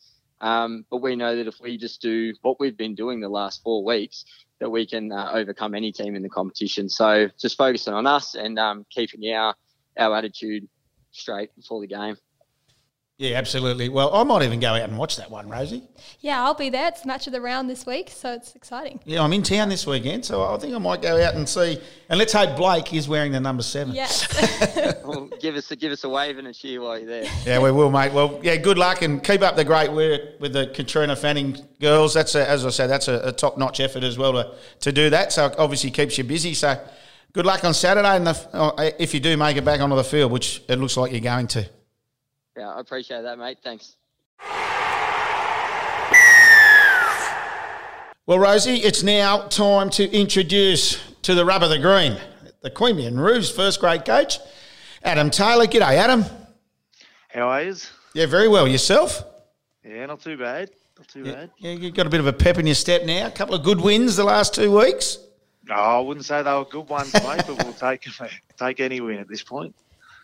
Um, 0.41 0.85
but 0.91 1.03
we 1.03 1.17
know 1.17 1.37
that 1.37 1.47
if 1.47 1.61
we 1.61 1.77
just 1.77 2.01
do 2.01 2.35
what 2.43 2.59
we've 2.59 2.77
been 2.77 2.95
doing 2.95 3.21
the 3.21 3.29
last 3.29 3.63
four 3.63 3.85
weeks, 3.85 4.25
that 4.59 4.71
we 4.71 4.87
can 4.87 5.13
uh, 5.13 5.31
overcome 5.33 5.75
any 5.75 5.93
team 5.93 6.15
in 6.15 6.23
the 6.23 6.29
competition. 6.29 6.89
So 6.89 7.29
just 7.41 7.57
focusing 7.57 7.95
on 7.95 8.07
us 8.07 8.35
and 8.35 8.59
um, 8.59 8.87
keeping 8.91 9.33
our 9.33 9.55
our 9.99 10.17
attitude 10.17 10.69
straight 11.11 11.55
before 11.57 11.81
the 11.81 11.87
game. 11.87 12.17
Yeah, 13.21 13.37
absolutely. 13.37 13.91
Well, 13.91 14.15
I 14.15 14.25
might 14.25 14.45
even 14.45 14.61
go 14.61 14.71
out 14.71 14.81
and 14.81 14.97
watch 14.97 15.19
that 15.19 15.31
one, 15.31 15.47
Rosie. 15.47 15.83
Yeah, 16.21 16.43
I'll 16.43 16.55
be 16.55 16.71
there. 16.71 16.89
It's 16.89 17.05
match 17.05 17.27
of 17.27 17.35
the 17.35 17.41
round 17.43 17.69
this 17.69 17.85
week, 17.85 18.09
so 18.09 18.33
it's 18.33 18.57
exciting. 18.57 18.99
Yeah, 19.05 19.23
I'm 19.23 19.35
in 19.35 19.43
town 19.43 19.69
this 19.69 19.87
weekend, 19.87 20.25
so 20.25 20.43
I 20.43 20.57
think 20.57 20.75
I 20.75 20.79
might 20.79 21.03
go 21.03 21.23
out 21.23 21.35
and 21.35 21.47
see. 21.47 21.79
And 22.09 22.19
let's 22.19 22.33
hope 22.33 22.57
Blake 22.57 22.95
is 22.95 23.09
wearing 23.09 23.33
the 23.33 23.39
number 23.41 23.63
seven. 23.63 23.95
Yes. 23.95 24.27
Well, 25.05 25.29
give 25.41 25.57
us 25.57 25.69
a 25.73 25.77
give 25.77 25.91
us 25.91 26.05
a 26.05 26.09
wave 26.09 26.39
and 26.39 26.47
a 26.47 26.53
cheer 26.53 26.81
while 26.81 26.97
you're 26.97 27.09
there. 27.09 27.25
Yeah, 27.45 27.59
we 27.59 27.73
will, 27.73 27.91
mate. 27.91 28.13
Well, 28.13 28.39
yeah, 28.45 28.57
good 28.57 28.79
luck 28.79 29.03
and 29.03 29.23
keep 29.25 29.43
up 29.43 29.57
the 29.57 29.65
great 29.65 29.91
work 29.91 30.39
with 30.39 30.53
the 30.53 30.69
Katrina 30.69 31.17
Fanning 31.17 31.59
girls. 31.81 32.15
That's, 32.15 32.37
a, 32.37 32.49
as 32.49 32.65
I 32.65 32.71
said, 32.71 32.87
that's 32.87 33.09
a, 33.09 33.21
a 33.25 33.33
top 33.33 33.59
notch 33.59 33.81
effort 33.81 34.05
as 34.05 34.17
well 34.17 34.33
to, 34.35 34.55
to 34.81 34.93
do 34.93 35.11
that. 35.11 35.33
So 35.33 35.47
it 35.47 35.59
obviously 35.59 35.91
keeps 35.91 36.17
you 36.17 36.23
busy. 36.23 36.55
So 36.55 36.81
good 37.33 37.45
luck 37.45 37.65
on 37.65 37.75
Saturday, 37.75 38.17
and 38.17 38.27
the, 38.29 38.49
uh, 38.53 38.91
if 38.99 39.13
you 39.13 39.21
do 39.21 39.37
make 39.37 39.57
it 39.57 39.65
back 39.65 39.81
onto 39.81 39.97
the 39.97 40.05
field, 40.05 40.31
which 40.31 40.63
it 40.69 40.79
looks 40.79 40.97
like 40.97 41.11
you're 41.11 41.21
going 41.21 41.49
to. 41.49 41.69
Yeah, 42.57 42.71
I 42.71 42.81
appreciate 42.81 43.23
that, 43.23 43.39
mate. 43.39 43.59
Thanks. 43.63 43.97
Well, 48.27 48.39
Rosie, 48.39 48.77
it's 48.77 49.03
now 49.03 49.49
time 49.49 49.91
to 49.91 50.11
introduce 50.13 51.01
to 51.23 51.35
the 51.35 51.45
rub 51.45 51.63
of 51.63 51.71
the 51.71 51.79
green 51.79 52.17
the 52.63 52.71
Queanbeyan 52.71 53.19
Roos 53.19 53.51
first 53.51 53.81
grade 53.81 54.05
coach, 54.05 54.39
Adam 55.03 55.31
Taylor. 55.31 55.67
G'day, 55.67 55.97
Adam. 55.97 56.25
How 57.29 57.49
are 57.49 57.63
you? 57.63 57.77
Yeah, 58.15 58.27
very 58.27 58.49
well. 58.49 58.69
Yourself? 58.69 59.25
Yeah, 59.85 60.07
not 60.07 60.21
too 60.21 60.37
bad. 60.37 60.71
Not 60.99 61.09
too 61.09 61.25
bad. 61.25 61.51
Yeah, 61.59 61.73
you've 61.73 61.95
got 61.95 62.07
a 62.07 62.11
bit 62.11 62.21
of 62.21 62.27
a 62.27 62.33
pep 62.33 62.59
in 62.59 62.67
your 62.67 62.75
step 62.75 63.05
now. 63.05 63.27
A 63.27 63.31
couple 63.31 63.55
of 63.55 63.63
good 63.63 63.81
wins 63.81 64.17
the 64.17 64.25
last 64.25 64.55
two 64.55 64.77
weeks. 64.77 65.19
No, 65.67 65.75
I 65.75 66.01
wouldn't 66.01 66.27
say 66.27 66.43
they 66.43 66.53
were 66.53 66.65
good 66.65 66.89
ones, 66.89 67.15
mate, 67.15 67.43
but 67.47 67.65
we'll 67.65 67.73
take 67.73 68.07
take 68.59 68.81
any 68.81 69.01
win 69.01 69.19
at 69.19 69.29
this 69.29 69.43
point. 69.43 69.75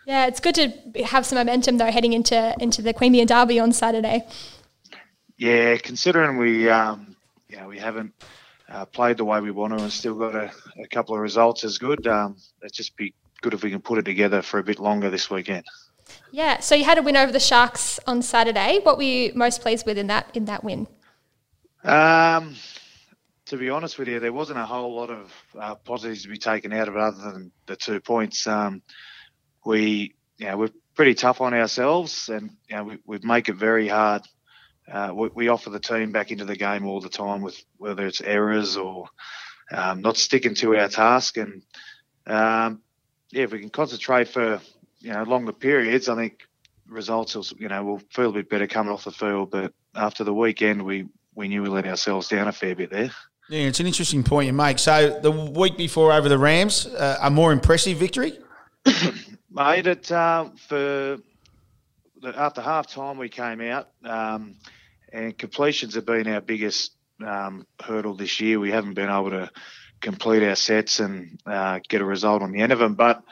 Yeah, 0.07 0.27
it's 0.27 0.39
good 0.39 0.55
to 0.55 1.03
have 1.05 1.27
some 1.27 1.37
momentum 1.37 1.79
though 1.79 1.91
heading 1.91 2.13
into 2.13 2.55
into 2.61 2.81
the 2.81 2.95
Queanbeyan 2.95 3.27
Derby 3.27 3.59
on 3.59 3.73
Saturday. 3.73 4.25
Yeah, 5.37 5.77
considering 5.77 6.39
we, 6.39 6.71
um, 6.71 7.17
you 7.49 7.59
know, 7.59 7.69
we 7.69 7.79
haven't 7.79 8.15
uh, 8.69 8.87
played 8.87 9.19
the 9.19 9.25
way 9.25 9.41
we 9.41 9.51
want 9.51 9.77
to 9.77 9.83
and 9.83 9.93
still 9.93 10.15
got 10.15 10.35
a, 10.35 10.51
a 10.83 10.87
couple 10.89 11.15
of 11.15 11.21
results 11.21 11.65
as 11.65 11.77
good. 11.77 12.07
Um, 12.07 12.37
it'd 12.63 12.73
just 12.73 12.97
be 12.97 13.15
good 13.43 13.53
if 13.53 13.63
we 13.63 13.71
can 13.71 13.81
put 13.81 13.99
it 13.99 14.05
together 14.05 14.41
for 14.43 14.59
a 14.59 14.63
bit 14.63 14.79
longer 14.79 15.11
this 15.11 15.29
weekend. 15.29 15.65
Yeah, 16.31 16.61
so 16.61 16.75
you 16.75 16.85
had 16.85 16.99
a 16.99 17.03
win 17.03 17.17
over 17.17 17.33
the 17.33 17.41
Sharks 17.41 17.99
on 18.07 18.23
Saturday. 18.23 18.79
What 18.83 18.97
were 18.97 19.03
you 19.03 19.33
most 19.35 19.61
pleased 19.61 19.87
with 19.87 19.99
in 19.99 20.07
that 20.07 20.31
in 20.35 20.45
that 20.47 20.63
win? 20.63 20.87
Um, 21.83 22.55
to 23.47 23.57
be 23.57 23.71
honest 23.71 23.99
with 23.99 24.09
you, 24.09 24.21
there 24.21 24.33
wasn't 24.33 24.59
a 24.59 24.65
whole 24.65 24.95
lot 24.95 25.11
of 25.11 25.33
uh, 25.59 25.75
positives 25.75 26.23
to 26.23 26.29
be 26.29 26.39
taken 26.39 26.73
out 26.73 26.89
of 26.89 26.95
it 26.95 27.01
other 27.01 27.33
than 27.33 27.53
the 27.67 27.77
two 27.77 28.01
points. 28.01 28.47
Um, 28.47 28.83
we, 29.67 30.15
you 30.39 30.47
know, 30.47 30.57
we're 30.57 30.71
pretty 30.95 31.15
tough 31.15 31.41
on 31.41 31.53
ourselves, 31.53 32.29
and 32.29 32.51
you 32.69 32.77
know, 32.77 32.85
we, 32.85 32.99
we 33.05 33.19
make 33.23 33.49
it 33.49 33.57
very 33.57 33.89
hard. 33.89 34.23
Uh, 34.91 35.11
we, 35.13 35.29
we 35.35 35.49
offer 35.49 35.69
the 35.71 35.81
team 35.81 36.13
back 36.13 36.31
into 36.31 36.45
the 36.45 36.57
game 36.57 36.87
all 36.87 37.01
the 37.01 37.09
time 37.09 37.43
with 37.43 37.63
whether 37.77 38.07
it's 38.07 38.21
errors 38.21 38.77
or 38.77 39.09
um, 39.73 40.01
not 40.01 40.17
sticking 40.17 40.55
to 40.55 40.77
our 40.77 40.89
task. 40.89 41.37
And 41.37 41.63
um, 42.27 42.81
yeah, 43.33 43.43
if 43.43 43.53
we 43.53 43.59
can 43.59 43.71
concentrate 43.71 44.29
for 44.29 44.61
you 45.01 45.13
know 45.13 45.25
longer 45.25 45.53
periods, 45.53 46.09
I 46.09 46.15
think 46.15 46.47
results 46.89 47.35
will 47.35 47.47
you 47.59 47.69
know 47.69 47.83
will 47.83 48.03
feel 48.11 48.31
a 48.31 48.35
bit 48.35 48.49
better 48.49 48.69
coming 48.69 48.93
off 48.93 49.05
the 49.05 49.11
field. 49.11 49.51
But 49.51 49.73
after 49.97 50.23
the 50.23 50.35
weekend, 50.35 50.83
we 50.83 51.09
we 51.35 51.49
knew 51.49 51.63
we 51.63 51.69
let 51.69 51.87
ourselves 51.87 52.29
down 52.29 52.47
a 52.47 52.53
fair 52.53 52.77
bit 52.77 52.91
there. 52.91 53.11
Yeah, 53.49 53.67
it's 53.67 53.81
an 53.81 53.87
interesting 53.87 54.23
point 54.23 54.47
you 54.47 54.53
make. 54.53 54.79
So 54.79 55.21
the 55.21 55.31
week 55.31 55.77
before 55.77 56.13
over 56.13 56.29
the 56.29 56.39
Rams, 56.39 56.87
uh, 56.87 57.19
a 57.21 57.31
more 57.31 57.53
impressive 57.53 57.99
victory. 57.99 58.39
Mate, 59.57 59.87
it 59.87 60.13
uh, 60.13 60.51
for 60.69 61.17
the, 62.21 62.35
after 62.37 62.61
half 62.61 62.89
time 62.89 63.17
we 63.17 63.31
came 63.31 63.63
out, 63.63 63.89
um, 64.05 64.57
and 65.11 65.37
completions 65.39 65.95
have 65.95 66.05
been 66.05 66.29
our 66.29 66.43
biggest 66.43 66.93
um, 67.27 67.67
hurdle 67.83 68.15
this 68.15 68.39
year. 68.39 68.61
We 68.61 68.71
haven't 68.71 68.93
been 68.93 69.09
able 69.09 69.31
to 69.31 69.51
complete 70.03 70.43
our 70.43 70.57
sets 70.57 71.01
and 71.01 71.41
uh, 71.47 71.81
get 71.89 72.03
a 72.03 72.05
result 72.05 72.43
on 72.43 72.53
the 72.53 72.61
end 72.61 72.71
of 72.71 72.79
them. 72.79 72.97
But 72.97 73.23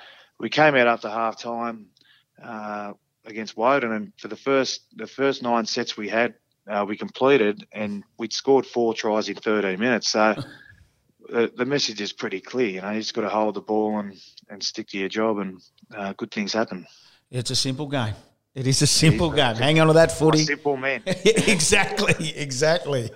we 0.41 0.49
came 0.49 0.75
out 0.77 0.87
after 0.87 1.11
half 1.11 1.39
time 1.39 1.89
uh, 2.43 2.95
against 3.27 3.55
Woden, 3.55 3.93
and 3.93 4.13
for 4.17 4.29
the 4.29 4.37
first 4.37 4.81
the 4.97 5.07
first 5.07 5.43
nine 5.43 5.67
sets 5.67 5.95
we 5.95 6.09
had, 6.09 6.37
uh, 6.67 6.87
we 6.89 6.97
completed, 6.97 7.67
and 7.71 8.03
we'd 8.17 8.33
scored 8.33 8.65
four 8.65 8.95
tries 8.95 9.29
in 9.29 9.37
13 9.37 9.79
minutes. 9.79 10.09
So. 10.09 10.37
The, 11.35 11.53
the 11.57 11.67
message 11.67 12.01
is 12.01 12.13
pretty 12.13 12.41
clear. 12.41 12.69
You 12.69 12.81
know, 12.81 12.91
you 12.93 13.01
just 13.01 13.13
got 13.13 13.23
to 13.23 13.29
hold 13.29 13.55
the 13.57 13.61
ball 13.61 13.99
and, 13.99 14.15
and 14.49 14.63
stick 14.63 14.87
to 14.91 14.99
your 14.99 15.09
job, 15.09 15.39
and 15.39 15.61
uh, 15.93 16.13
good 16.17 16.31
things 16.31 16.53
happen. 16.53 16.87
It's 17.29 17.51
a 17.51 17.57
simple 17.57 17.89
game. 17.89 18.15
It 18.55 18.69
is 18.69 18.83
a 18.83 18.87
simple 18.87 19.31
game. 19.31 19.57
Hang 19.57 19.81
on 19.81 19.89
to 19.89 19.95
that 19.95 20.13
footy. 20.13 20.45
Simple 20.45 20.77
man. 20.77 21.03
exactly, 21.07 22.37
exactly. 22.37 23.11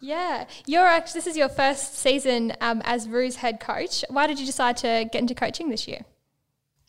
Yeah, 0.00 0.46
you're 0.66 0.84
actually 0.84 1.18
this 1.20 1.28
is 1.28 1.36
your 1.36 1.48
first 1.48 1.94
season 1.96 2.54
um, 2.60 2.82
as 2.84 3.08
Roos 3.08 3.36
head 3.36 3.60
coach. 3.60 4.04
Why 4.10 4.26
did 4.26 4.40
you 4.40 4.46
decide 4.46 4.76
to 4.78 5.08
get 5.12 5.20
into 5.20 5.36
coaching 5.36 5.68
this 5.68 5.86
year? 5.86 6.00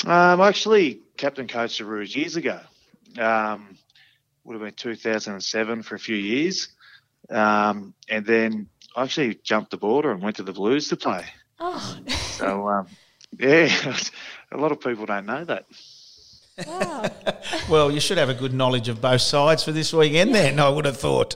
Um, 0.04 0.41
I 0.41 0.47
actually 0.47 1.01
captain 1.15 1.47
coached 1.47 1.78
the 1.78 1.86
Roos 1.86 2.15
years 2.15 2.38
ago. 2.38 2.60
Um, 3.19 3.78
would 4.43 4.56
have 4.56 4.63
been 4.63 4.73
2007 4.73 5.84
for 5.84 5.93
a 5.93 5.99
few 5.99 6.15
years. 6.15 6.69
Um, 7.30 7.93
and 8.10 8.25
then 8.25 8.69
I 8.74 8.74
actually 9.03 9.36
jumped 9.43 9.71
the 9.71 9.77
border 9.77 10.12
and 10.12 10.21
went 10.21 10.36
to 10.38 10.43
the 10.43 10.53
Blues 10.53 10.88
to 10.89 10.97
play. 10.97 11.25
Oh, 11.60 11.97
So 12.10 12.67
um, 12.69 12.88
yeah, 13.39 13.97
a 14.51 14.58
lot 14.58 14.71
of 14.71 14.79
people 14.79 15.05
don't 15.05 15.25
know 15.25 15.43
that. 15.45 15.65
wow. 16.67 17.05
Well, 17.69 17.91
you 17.91 17.99
should 17.99 18.17
have 18.17 18.29
a 18.29 18.34
good 18.34 18.53
knowledge 18.53 18.88
of 18.89 19.01
both 19.01 19.21
sides 19.21 19.63
for 19.63 19.71
this 19.71 19.93
weekend. 19.93 20.34
Then 20.34 20.60
I 20.60 20.69
would 20.69 20.86
have 20.86 20.97
thought. 20.97 21.36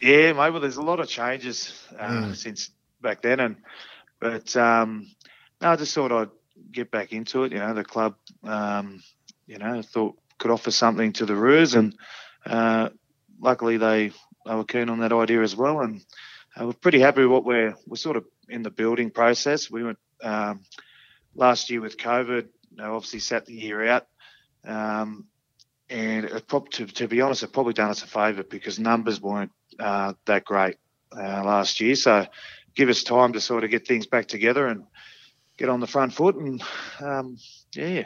Yeah, 0.00 0.32
mate. 0.32 0.50
Well, 0.50 0.60
there's 0.60 0.76
a 0.76 0.82
lot 0.82 1.00
of 1.00 1.08
changes 1.08 1.72
uh, 1.98 2.32
since 2.34 2.70
back 3.00 3.22
then, 3.22 3.40
and 3.40 3.56
but 4.20 4.54
um, 4.56 5.08
no, 5.60 5.70
I 5.70 5.76
just 5.76 5.92
thought 5.94 6.12
I'd 6.12 6.30
get 6.70 6.90
back 6.92 7.12
into 7.12 7.42
it. 7.44 7.52
You 7.52 7.58
know, 7.58 7.74
the 7.74 7.82
club, 7.84 8.14
um, 8.44 9.02
you 9.48 9.58
know, 9.58 9.82
thought 9.82 10.16
could 10.38 10.52
offer 10.52 10.70
something 10.70 11.12
to 11.14 11.26
the 11.26 11.34
Roos, 11.34 11.74
and 11.74 11.96
uh, 12.46 12.90
luckily 13.40 13.76
they 13.76 14.12
they 14.46 14.54
were 14.54 14.64
keen 14.64 14.88
on 14.88 15.00
that 15.00 15.12
idea 15.12 15.42
as 15.42 15.56
well, 15.56 15.80
and 15.80 16.00
uh, 16.60 16.66
we're 16.66 16.72
pretty 16.72 17.00
happy 17.00 17.22
with 17.22 17.30
what 17.30 17.44
we're 17.44 17.74
we're 17.86 17.96
sort 17.96 18.16
of 18.16 18.24
in 18.48 18.62
the 18.62 18.70
building 18.70 19.10
process. 19.10 19.70
We 19.70 19.84
went 19.84 19.98
um, 20.22 20.60
last 21.34 21.70
year 21.70 21.80
with 21.80 21.96
COVID. 21.96 22.48
You 22.70 22.76
know, 22.76 22.94
obviously 22.94 23.20
sat 23.20 23.46
the 23.46 23.54
year 23.54 23.86
out. 23.88 24.06
Um, 24.64 25.26
and 25.90 26.26
it 26.26 26.48
to, 26.48 26.86
to 26.86 27.08
be 27.08 27.20
honest, 27.20 27.42
it 27.42 27.52
probably 27.52 27.72
done 27.72 27.90
us 27.90 28.02
a 28.02 28.06
favour 28.06 28.42
because 28.42 28.78
numbers 28.78 29.20
weren't 29.20 29.52
uh, 29.78 30.12
that 30.26 30.44
great 30.44 30.76
uh, 31.16 31.42
last 31.44 31.80
year. 31.80 31.94
So 31.94 32.26
give 32.74 32.88
us 32.88 33.02
time 33.02 33.32
to 33.32 33.40
sort 33.40 33.64
of 33.64 33.70
get 33.70 33.86
things 33.86 34.06
back 34.06 34.26
together 34.26 34.66
and 34.66 34.84
get 35.56 35.68
on 35.68 35.80
the 35.80 35.86
front 35.86 36.12
foot. 36.12 36.36
And 36.36 36.62
um, 37.00 37.38
yeah, 37.74 38.04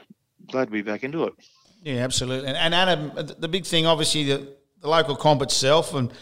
glad 0.51 0.67
to 0.67 0.71
be 0.71 0.83
back 0.83 1.03
into 1.03 1.25
it. 1.25 1.35
Yeah, 1.83 2.05
absolutely. 2.05 2.49
And, 2.49 2.57
and 2.57 2.75
Adam, 2.75 3.35
the 3.39 3.49
big 3.49 3.67
thing, 3.67 3.87
obviously, 3.87 4.25
the, 4.25 4.57
the 4.81 4.89
local 4.89 5.17
comp 5.17 5.43
itself, 5.43 5.95
and 5.95 6.13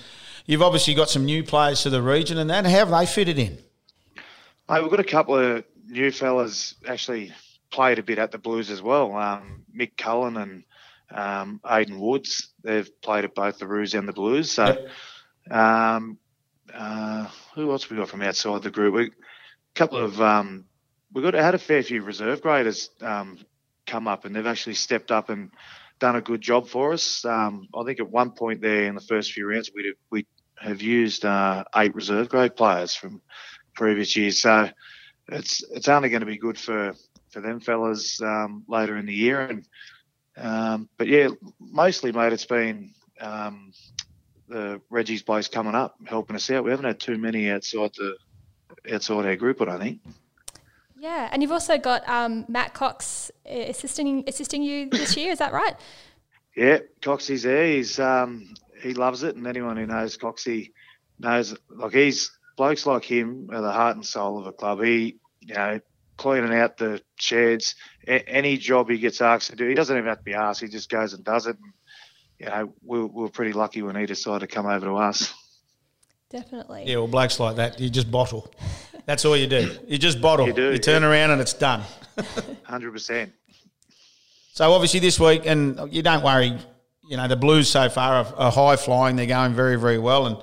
you've 0.50 0.62
obviously 0.62 0.94
got 0.94 1.08
some 1.08 1.24
new 1.24 1.44
players 1.44 1.82
to 1.84 1.90
the 1.90 2.02
region, 2.02 2.36
and 2.38 2.50
that. 2.50 2.64
How 2.64 2.78
have 2.78 2.90
they 2.90 3.06
fitted 3.06 3.38
in? 3.38 3.56
Mate, 4.68 4.82
we've 4.82 4.90
got 4.90 5.00
a 5.00 5.04
couple 5.04 5.36
of 5.36 5.64
new 5.86 6.10
fellas 6.10 6.74
actually 6.86 7.32
played 7.70 8.00
a 8.00 8.02
bit 8.02 8.18
at 8.18 8.32
the 8.32 8.38
Blues 8.38 8.70
as 8.70 8.82
well. 8.82 9.16
Um, 9.16 9.64
Mick 9.74 9.96
Cullen 9.96 10.36
and 10.36 10.64
um, 11.12 11.60
Aidan 11.68 12.00
Woods, 12.00 12.48
they've 12.62 12.90
played 13.00 13.24
at 13.24 13.34
both 13.34 13.58
the 13.58 13.66
Roos 13.66 13.94
and 13.94 14.08
the 14.08 14.12
Blues. 14.12 14.50
So, 14.50 14.86
um, 15.50 16.18
uh, 16.74 17.28
who 17.54 17.70
else 17.70 17.88
we 17.88 17.96
got 17.96 18.08
from 18.08 18.22
outside 18.22 18.62
the 18.62 18.70
group? 18.70 18.94
We, 18.94 19.06
a 19.06 19.10
couple 19.76 19.98
of 19.98 20.20
um, 20.20 20.64
we 21.12 21.22
got 21.22 21.34
had 21.34 21.54
a 21.54 21.58
fair 21.58 21.82
few 21.84 22.02
reserve 22.02 22.42
graders 22.42 22.90
um, 23.00 23.38
come 23.86 24.08
up, 24.08 24.24
and 24.24 24.34
they've 24.34 24.46
actually 24.46 24.74
stepped 24.74 25.12
up 25.12 25.30
and 25.30 25.52
done 26.00 26.16
a 26.16 26.20
good 26.20 26.40
job 26.40 26.66
for 26.66 26.92
us. 26.92 27.24
Um, 27.24 27.68
I 27.74 27.84
think 27.84 28.00
at 28.00 28.10
one 28.10 28.32
point 28.32 28.60
there 28.60 28.86
in 28.86 28.96
the 28.96 29.00
first 29.00 29.32
few 29.32 29.48
rounds, 29.48 29.70
we 29.72 29.94
we 30.10 30.26
have 30.60 30.82
used 30.82 31.24
uh, 31.24 31.64
eight 31.76 31.94
reserve 31.94 32.28
grade 32.28 32.54
players 32.54 32.94
from 32.94 33.20
previous 33.74 34.16
years. 34.16 34.40
So 34.40 34.68
it's 35.28 35.62
it's 35.70 35.88
only 35.88 36.10
going 36.10 36.20
to 36.20 36.26
be 36.26 36.38
good 36.38 36.58
for 36.58 36.94
for 37.30 37.40
them 37.40 37.60
fellas 37.60 38.20
um, 38.20 38.64
later 38.68 38.96
in 38.96 39.06
the 39.06 39.14
year. 39.14 39.40
And 39.40 39.66
um, 40.36 40.88
but 40.96 41.08
yeah, 41.08 41.28
mostly, 41.58 42.12
mate, 42.12 42.32
it's 42.32 42.44
been 42.44 42.92
um, 43.20 43.72
the 44.48 44.80
Reggie's 44.90 45.22
boys 45.22 45.48
coming 45.48 45.74
up 45.74 45.96
helping 46.06 46.36
us 46.36 46.50
out. 46.50 46.64
We 46.64 46.70
haven't 46.70 46.86
had 46.86 47.00
too 47.00 47.18
many 47.18 47.50
outside 47.50 47.92
the 47.96 48.16
outside 48.92 49.26
our 49.26 49.36
group, 49.36 49.60
I 49.60 49.64
don't 49.66 49.80
think. 49.80 50.00
Yeah, 50.98 51.30
and 51.32 51.40
you've 51.40 51.52
also 51.52 51.78
got 51.78 52.06
um, 52.06 52.44
Matt 52.48 52.74
Cox 52.74 53.30
uh, 53.50 53.54
assisting 53.54 54.24
assisting 54.26 54.62
you 54.62 54.90
this 54.90 55.16
year. 55.16 55.32
Is 55.32 55.38
that 55.38 55.52
right? 55.52 55.74
Yeah, 56.56 56.78
Coxie's 57.00 57.44
there. 57.44 57.66
He's 57.66 57.98
um, 57.98 58.52
he 58.82 58.94
loves 58.94 59.22
it, 59.22 59.36
and 59.36 59.46
anyone 59.46 59.76
who 59.76 59.86
knows 59.86 60.16
Coxie 60.16 60.72
knows 61.18 61.56
like 61.68 61.92
he's 61.92 62.30
blokes 62.56 62.86
like 62.86 63.04
him 63.04 63.48
are 63.52 63.60
the 63.60 63.72
heart 63.72 63.96
and 63.96 64.04
soul 64.04 64.38
of 64.38 64.46
a 64.46 64.52
club. 64.52 64.82
He, 64.82 65.18
you 65.40 65.54
know, 65.54 65.80
cleaning 66.16 66.54
out 66.54 66.76
the 66.76 67.00
sheds, 67.16 67.74
a- 68.06 68.28
any 68.28 68.56
job 68.58 68.90
he 68.90 68.98
gets 68.98 69.20
asked 69.20 69.50
to 69.50 69.56
do, 69.56 69.66
he 69.66 69.74
doesn't 69.74 69.96
even 69.96 70.08
have 70.08 70.18
to 70.18 70.24
be 70.24 70.34
asked. 70.34 70.60
He 70.60 70.68
just 70.68 70.90
goes 70.90 71.14
and 71.14 71.24
does 71.24 71.46
it. 71.46 71.56
And, 71.56 71.72
you 72.38 72.46
know, 72.46 72.74
we 72.84 73.00
we 73.00 73.22
were 73.22 73.28
pretty 73.30 73.52
lucky 73.52 73.82
when 73.82 73.96
he 73.96 74.06
decided 74.06 74.48
to 74.48 74.54
come 74.54 74.66
over 74.66 74.86
to 74.86 74.96
us. 74.96 75.32
Definitely. 76.30 76.84
Yeah, 76.86 76.96
well, 76.98 77.08
blokes 77.08 77.40
like 77.40 77.56
that, 77.56 77.80
you 77.80 77.90
just 77.90 78.10
bottle. 78.10 78.52
That's 79.06 79.24
all 79.24 79.36
you 79.36 79.46
do. 79.48 79.76
You 79.88 79.98
just 79.98 80.20
bottle. 80.20 80.46
You 80.46 80.52
do, 80.52 80.72
you 80.72 80.78
turn 80.78 81.02
around 81.02 81.32
and 81.32 81.40
it's 81.40 81.54
done. 81.54 81.82
Hundred 82.62 82.92
percent. 82.92 83.32
So 84.52 84.72
obviously 84.72 85.00
this 85.00 85.18
week, 85.18 85.42
and 85.46 85.92
you 85.92 86.02
don't 86.02 86.22
worry, 86.22 86.56
you 87.10 87.16
know 87.16 87.26
the 87.26 87.36
Blues 87.36 87.68
so 87.68 87.88
far 87.88 88.24
are, 88.24 88.34
are 88.36 88.52
high 88.52 88.76
flying. 88.76 89.16
They're 89.16 89.26
going 89.26 89.52
very, 89.52 89.76
very 89.76 89.98
well, 89.98 90.26
and 90.26 90.36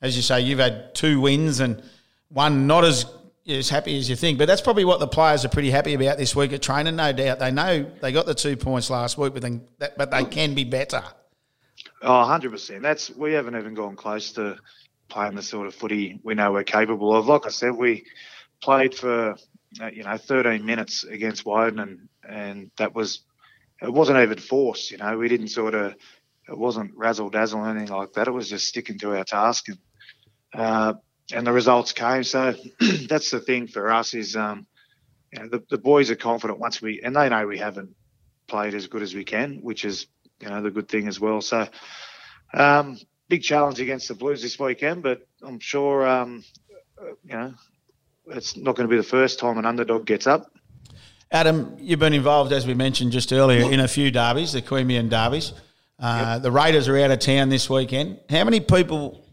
as 0.00 0.14
you 0.16 0.22
say, 0.22 0.40
you've 0.40 0.60
had 0.60 0.94
two 0.94 1.20
wins 1.20 1.58
and 1.58 1.82
one 2.28 2.68
not 2.68 2.84
as 2.84 3.06
as 3.48 3.68
happy 3.68 3.98
as 3.98 4.08
you 4.08 4.14
think. 4.14 4.38
But 4.38 4.46
that's 4.46 4.60
probably 4.60 4.84
what 4.84 5.00
the 5.00 5.08
players 5.08 5.44
are 5.44 5.48
pretty 5.48 5.72
happy 5.72 5.94
about 5.94 6.18
this 6.18 6.36
week 6.36 6.52
at 6.52 6.62
training. 6.62 6.94
No 6.94 7.12
doubt, 7.12 7.40
they 7.40 7.50
know 7.50 7.90
they 8.00 8.12
got 8.12 8.26
the 8.26 8.36
two 8.36 8.56
points 8.56 8.88
last 8.88 9.18
week, 9.18 9.32
but 9.32 9.42
then 9.42 9.66
but 9.78 10.12
they 10.12 10.24
can 10.24 10.54
be 10.54 10.62
better. 10.62 11.02
Oh, 12.00 12.08
100%. 12.08 12.82
That's 12.82 13.10
we 13.10 13.32
haven't 13.32 13.56
even 13.56 13.74
gone 13.74 13.96
close 13.96 14.32
to 14.32 14.56
playing 15.08 15.34
the 15.34 15.42
sort 15.42 15.66
of 15.66 15.74
footy 15.74 16.20
we 16.22 16.34
know 16.34 16.52
we're 16.52 16.62
capable 16.62 17.16
of. 17.16 17.26
Like 17.26 17.46
I 17.46 17.50
said, 17.50 17.72
we 17.72 18.04
played 18.60 18.94
for 18.94 19.34
uh, 19.80 19.86
you 19.92 20.04
know 20.04 20.16
13 20.16 20.64
minutes 20.64 21.02
against 21.02 21.44
Woden, 21.44 21.80
and 21.80 22.08
and 22.28 22.70
that 22.78 22.94
was 22.94 23.22
it 23.82 23.92
wasn't 23.92 24.18
even 24.18 24.38
forced. 24.38 24.90
You 24.90 24.98
know, 24.98 25.18
we 25.18 25.28
didn't 25.28 25.48
sort 25.48 25.74
of 25.74 25.94
it 26.48 26.58
wasn't 26.58 26.92
razzle 26.96 27.30
dazzle 27.30 27.60
or 27.60 27.68
anything 27.68 27.94
like 27.94 28.12
that. 28.14 28.28
It 28.28 28.32
was 28.32 28.48
just 28.48 28.66
sticking 28.66 28.98
to 29.00 29.16
our 29.16 29.24
task, 29.24 29.68
and 29.68 29.78
uh, 30.54 30.94
and 31.32 31.46
the 31.46 31.52
results 31.52 31.92
came. 31.92 32.24
So 32.24 32.54
that's 33.08 33.30
the 33.30 33.40
thing 33.40 33.66
for 33.66 33.92
us 33.92 34.14
is 34.14 34.36
um, 34.36 34.66
you 35.32 35.40
know, 35.40 35.48
the 35.48 35.62
the 35.70 35.78
boys 35.78 36.10
are 36.10 36.16
confident 36.16 36.58
once 36.58 36.82
we 36.82 37.00
and 37.02 37.14
they 37.14 37.28
know 37.28 37.46
we 37.46 37.58
haven't 37.58 37.94
played 38.48 38.74
as 38.74 38.86
good 38.86 39.02
as 39.02 39.14
we 39.14 39.24
can, 39.24 39.60
which 39.62 39.84
is 39.84 40.06
you 40.40 40.48
know 40.48 40.62
the 40.62 40.70
good 40.70 40.88
thing 40.88 41.08
as 41.08 41.20
well. 41.20 41.40
So 41.40 41.68
um, 42.54 42.98
big 43.28 43.42
challenge 43.42 43.80
against 43.80 44.08
the 44.08 44.14
Blues 44.14 44.42
this 44.42 44.58
weekend, 44.58 45.02
but 45.02 45.26
I'm 45.42 45.58
sure 45.58 46.06
um, 46.06 46.44
you 47.24 47.36
know 47.36 47.54
it's 48.26 48.56
not 48.56 48.76
going 48.76 48.88
to 48.88 48.92
be 48.92 48.96
the 48.96 49.02
first 49.02 49.38
time 49.38 49.58
an 49.58 49.66
underdog 49.66 50.06
gets 50.06 50.26
up. 50.26 50.50
Adam, 51.32 51.74
you've 51.80 51.98
been 51.98 52.12
involved, 52.12 52.52
as 52.52 52.66
we 52.66 52.74
mentioned 52.74 53.10
just 53.10 53.32
earlier, 53.32 53.72
in 53.72 53.80
a 53.80 53.88
few 53.88 54.10
derbies, 54.10 54.52
the 54.52 54.60
Queanbeyan 54.60 55.08
derbies. 55.08 55.54
Uh, 55.98 56.38
The 56.38 56.52
Raiders 56.52 56.88
are 56.88 56.98
out 56.98 57.10
of 57.10 57.20
town 57.20 57.48
this 57.48 57.70
weekend. 57.70 58.20
How 58.28 58.44
many 58.44 58.60
people 58.60 59.24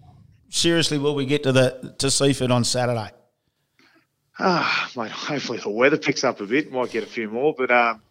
seriously 0.49 0.97
will 0.97 1.13
we 1.13 1.25
get 1.25 1.43
to 1.43 1.51
the 1.51 1.93
to 1.99 2.07
Seiffert 2.07 2.51
on 2.51 2.63
Saturday? 2.63 3.11
Ah, 4.39 4.89
mate, 4.95 5.11
hopefully 5.11 5.57
the 5.57 5.69
weather 5.69 5.97
picks 5.97 6.23
up 6.23 6.39
a 6.39 6.45
bit. 6.45 6.71
Might 6.71 6.91
get 6.91 7.03
a 7.03 7.07
few 7.07 7.29
more, 7.29 7.53
but 7.57 7.69
um, 7.69 8.01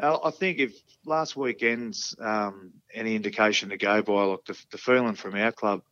I 0.00 0.30
think 0.30 0.58
if 0.58 0.74
last 1.04 1.34
weekend's 1.34 2.14
um, 2.20 2.74
any 2.94 3.16
indication 3.16 3.70
to 3.70 3.76
go 3.76 4.02
by, 4.02 4.22
look, 4.24 4.46
the, 4.46 4.56
the 4.70 4.78
feeling 4.78 5.16
from 5.16 5.34
our 5.34 5.50
club 5.50 5.82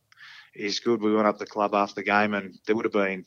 is 0.53 0.79
good. 0.79 1.01
We 1.01 1.13
went 1.13 1.27
up 1.27 1.37
the 1.37 1.45
club 1.45 1.75
after 1.75 1.95
the 1.95 2.03
game, 2.03 2.33
and 2.33 2.57
there 2.65 2.77
would 2.77 2.85
have 2.85 2.93
been, 2.93 3.25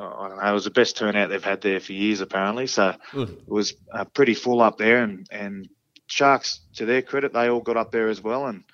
know, 0.00 0.40
it 0.42 0.52
was 0.52 0.64
the 0.64 0.70
best 0.70 0.96
turnout 0.96 1.30
they've 1.30 1.42
had 1.42 1.60
there 1.60 1.80
for 1.80 1.92
years, 1.92 2.20
apparently. 2.20 2.66
So 2.66 2.94
Good. 3.12 3.30
it 3.30 3.48
was 3.48 3.74
uh, 3.92 4.04
pretty 4.04 4.34
full 4.34 4.60
up 4.60 4.78
there, 4.78 5.02
and 5.02 5.26
and 5.30 5.68
Sharks, 6.06 6.60
to 6.76 6.86
their 6.86 7.02
credit, 7.02 7.32
they 7.32 7.48
all 7.48 7.60
got 7.60 7.76
up 7.76 7.92
there 7.92 8.08
as 8.08 8.22
well, 8.22 8.46
and 8.46 8.64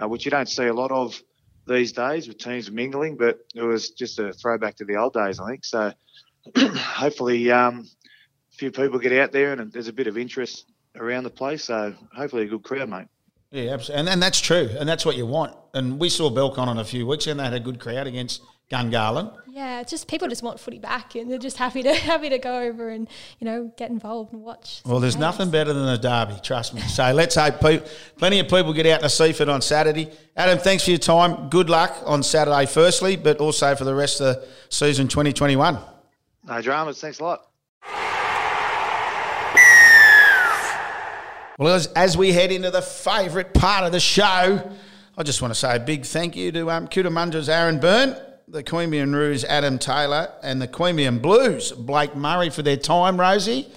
uh, 0.00 0.08
which 0.08 0.24
you 0.24 0.30
don't 0.30 0.48
see 0.48 0.66
a 0.66 0.74
lot 0.74 0.90
of 0.90 1.20
these 1.66 1.92
days 1.92 2.28
with 2.28 2.38
teams 2.38 2.70
mingling, 2.70 3.16
but 3.16 3.40
it 3.54 3.62
was 3.62 3.90
just 3.90 4.18
a 4.18 4.32
throwback 4.32 4.76
to 4.76 4.84
the 4.84 4.96
old 4.96 5.14
days, 5.14 5.40
I 5.40 5.50
think. 5.50 5.64
So 5.64 5.92
hopefully, 6.56 7.50
um, 7.50 7.88
a 8.52 8.56
few 8.56 8.70
people 8.70 8.98
get 8.98 9.12
out 9.12 9.32
there, 9.32 9.52
and 9.52 9.72
there's 9.72 9.88
a 9.88 9.92
bit 9.92 10.06
of 10.06 10.18
interest 10.18 10.66
around 10.96 11.24
the 11.24 11.30
place. 11.30 11.64
So 11.64 11.94
hopefully, 12.14 12.44
a 12.44 12.48
good 12.48 12.62
crowd, 12.62 12.88
mate. 12.88 13.06
Yeah, 13.50 13.74
absolutely. 13.74 14.00
And, 14.00 14.08
and 14.08 14.22
that's 14.22 14.40
true. 14.40 14.70
And 14.78 14.88
that's 14.88 15.04
what 15.04 15.16
you 15.16 15.26
want. 15.26 15.54
And 15.74 15.98
we 15.98 16.08
saw 16.08 16.30
Belcon 16.30 16.68
on 16.68 16.78
a 16.78 16.84
few 16.84 17.06
weeks 17.06 17.26
and 17.26 17.38
they 17.38 17.44
had 17.44 17.52
a 17.52 17.60
good 17.60 17.78
crowd 17.78 18.06
against 18.06 18.40
Gungahlin. 18.72 19.30
Yeah, 19.48 19.80
it's 19.80 19.90
just 19.90 20.08
people 20.08 20.28
just 20.28 20.42
want 20.42 20.58
footy 20.58 20.78
back, 20.78 21.14
and 21.14 21.30
they're 21.30 21.38
just 21.38 21.58
happy 21.58 21.82
to 21.82 21.94
happy 22.12 22.30
to 22.30 22.38
go 22.38 22.60
over 22.60 22.88
and 22.88 23.06
you 23.38 23.44
know 23.44 23.70
get 23.76 23.90
involved 23.90 24.32
and 24.32 24.42
watch. 24.42 24.80
Well, 24.86 24.98
there's 24.98 25.12
some 25.12 25.20
nothing 25.20 25.50
better 25.50 25.72
than 25.72 25.86
a 25.88 25.98
derby, 25.98 26.40
trust 26.42 26.72
me. 26.72 26.80
So 26.82 27.12
let's 27.12 27.34
hope 27.34 27.60
pe- 27.60 27.82
plenty 28.16 28.40
of 28.40 28.48
people 28.48 28.72
get 28.72 28.86
out 28.86 29.00
to 29.00 29.06
Seiffert 29.06 29.52
on 29.52 29.60
Saturday. 29.60 30.10
Adam, 30.36 30.58
thanks 30.58 30.84
for 30.84 30.90
your 30.90 30.98
time. 30.98 31.50
Good 31.50 31.68
luck 31.68 31.94
on 32.06 32.22
Saturday, 32.22 32.64
firstly, 32.66 33.16
but 33.16 33.38
also 33.38 33.74
for 33.74 33.84
the 33.84 33.94
rest 33.94 34.20
of 34.20 34.36
the 34.36 34.48
season 34.70 35.06
2021. 35.06 35.78
No 36.44 36.62
dramas. 36.62 37.00
Thanks 37.00 37.20
a 37.20 37.24
lot. 37.24 37.46
Well, 41.58 41.74
as, 41.74 41.86
as 41.88 42.16
we 42.16 42.32
head 42.32 42.50
into 42.50 42.70
the 42.70 42.82
favourite 42.82 43.52
part 43.52 43.84
of 43.84 43.92
the 43.92 44.00
show, 44.00 44.72
I 45.16 45.22
just 45.22 45.42
want 45.42 45.52
to 45.52 45.60
say 45.60 45.76
a 45.76 45.78
big 45.78 46.06
thank 46.06 46.34
you 46.34 46.50
to 46.52 46.70
um, 46.70 46.88
Cootamundra's 46.88 47.48
Aaron 47.50 47.78
Byrne, 47.78 48.16
the 48.48 48.62
Queanbeyan 48.62 49.14
Roos 49.14 49.44
Adam 49.44 49.78
Taylor, 49.78 50.32
and 50.42 50.60
the 50.60 50.68
Queanbeyan 50.68 51.20
Blues 51.22 51.72
Blake 51.72 52.14
Murray 52.14 52.50
for 52.50 52.62
their 52.62 52.76
time, 52.76 53.18
Rosie. 53.20 53.68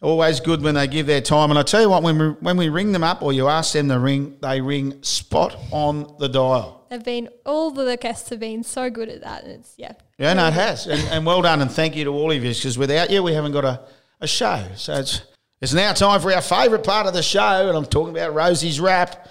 Always 0.00 0.40
good 0.40 0.62
when 0.62 0.74
they 0.74 0.88
give 0.88 1.06
their 1.06 1.20
time. 1.20 1.50
And 1.50 1.58
I 1.58 1.62
tell 1.62 1.80
you 1.80 1.88
what, 1.88 2.02
when 2.02 2.18
we, 2.18 2.28
when 2.40 2.56
we 2.56 2.68
ring 2.68 2.90
them 2.90 3.04
up 3.04 3.22
or 3.22 3.32
you 3.32 3.48
ask 3.48 3.72
them 3.72 3.88
to 3.88 4.00
ring, 4.00 4.36
they 4.42 4.60
ring 4.60 5.00
spot 5.02 5.56
on 5.70 6.16
the 6.18 6.28
dial. 6.28 6.86
They've 6.90 7.02
been 7.02 7.28
all 7.46 7.70
the 7.70 7.96
guests 7.96 8.28
have 8.30 8.40
been 8.40 8.64
so 8.64 8.90
good 8.90 9.08
at 9.08 9.22
that. 9.22 9.44
And 9.44 9.52
it's 9.52 9.74
yeah. 9.76 9.92
Yeah, 10.18 10.34
no, 10.34 10.48
it 10.48 10.54
has, 10.54 10.86
and, 10.86 11.00
and 11.10 11.24
well 11.24 11.42
done, 11.42 11.62
and 11.62 11.70
thank 11.70 11.96
you 11.96 12.04
to 12.04 12.10
all 12.10 12.30
of 12.30 12.44
you 12.44 12.50
because 12.50 12.76
without 12.76 13.10
you, 13.10 13.22
we 13.22 13.32
haven't 13.32 13.52
got 13.52 13.64
a, 13.64 13.80
a 14.20 14.26
show. 14.26 14.66
So 14.76 14.94
it's 14.94 15.22
it's 15.60 15.72
now 15.72 15.92
time 15.92 16.20
for 16.20 16.32
our 16.32 16.42
favourite 16.42 16.84
part 16.84 17.06
of 17.06 17.14
the 17.14 17.22
show, 17.22 17.68
and 17.68 17.76
I'm 17.76 17.86
talking 17.86 18.16
about 18.16 18.34
Rosie's 18.34 18.80
wrap 18.80 19.28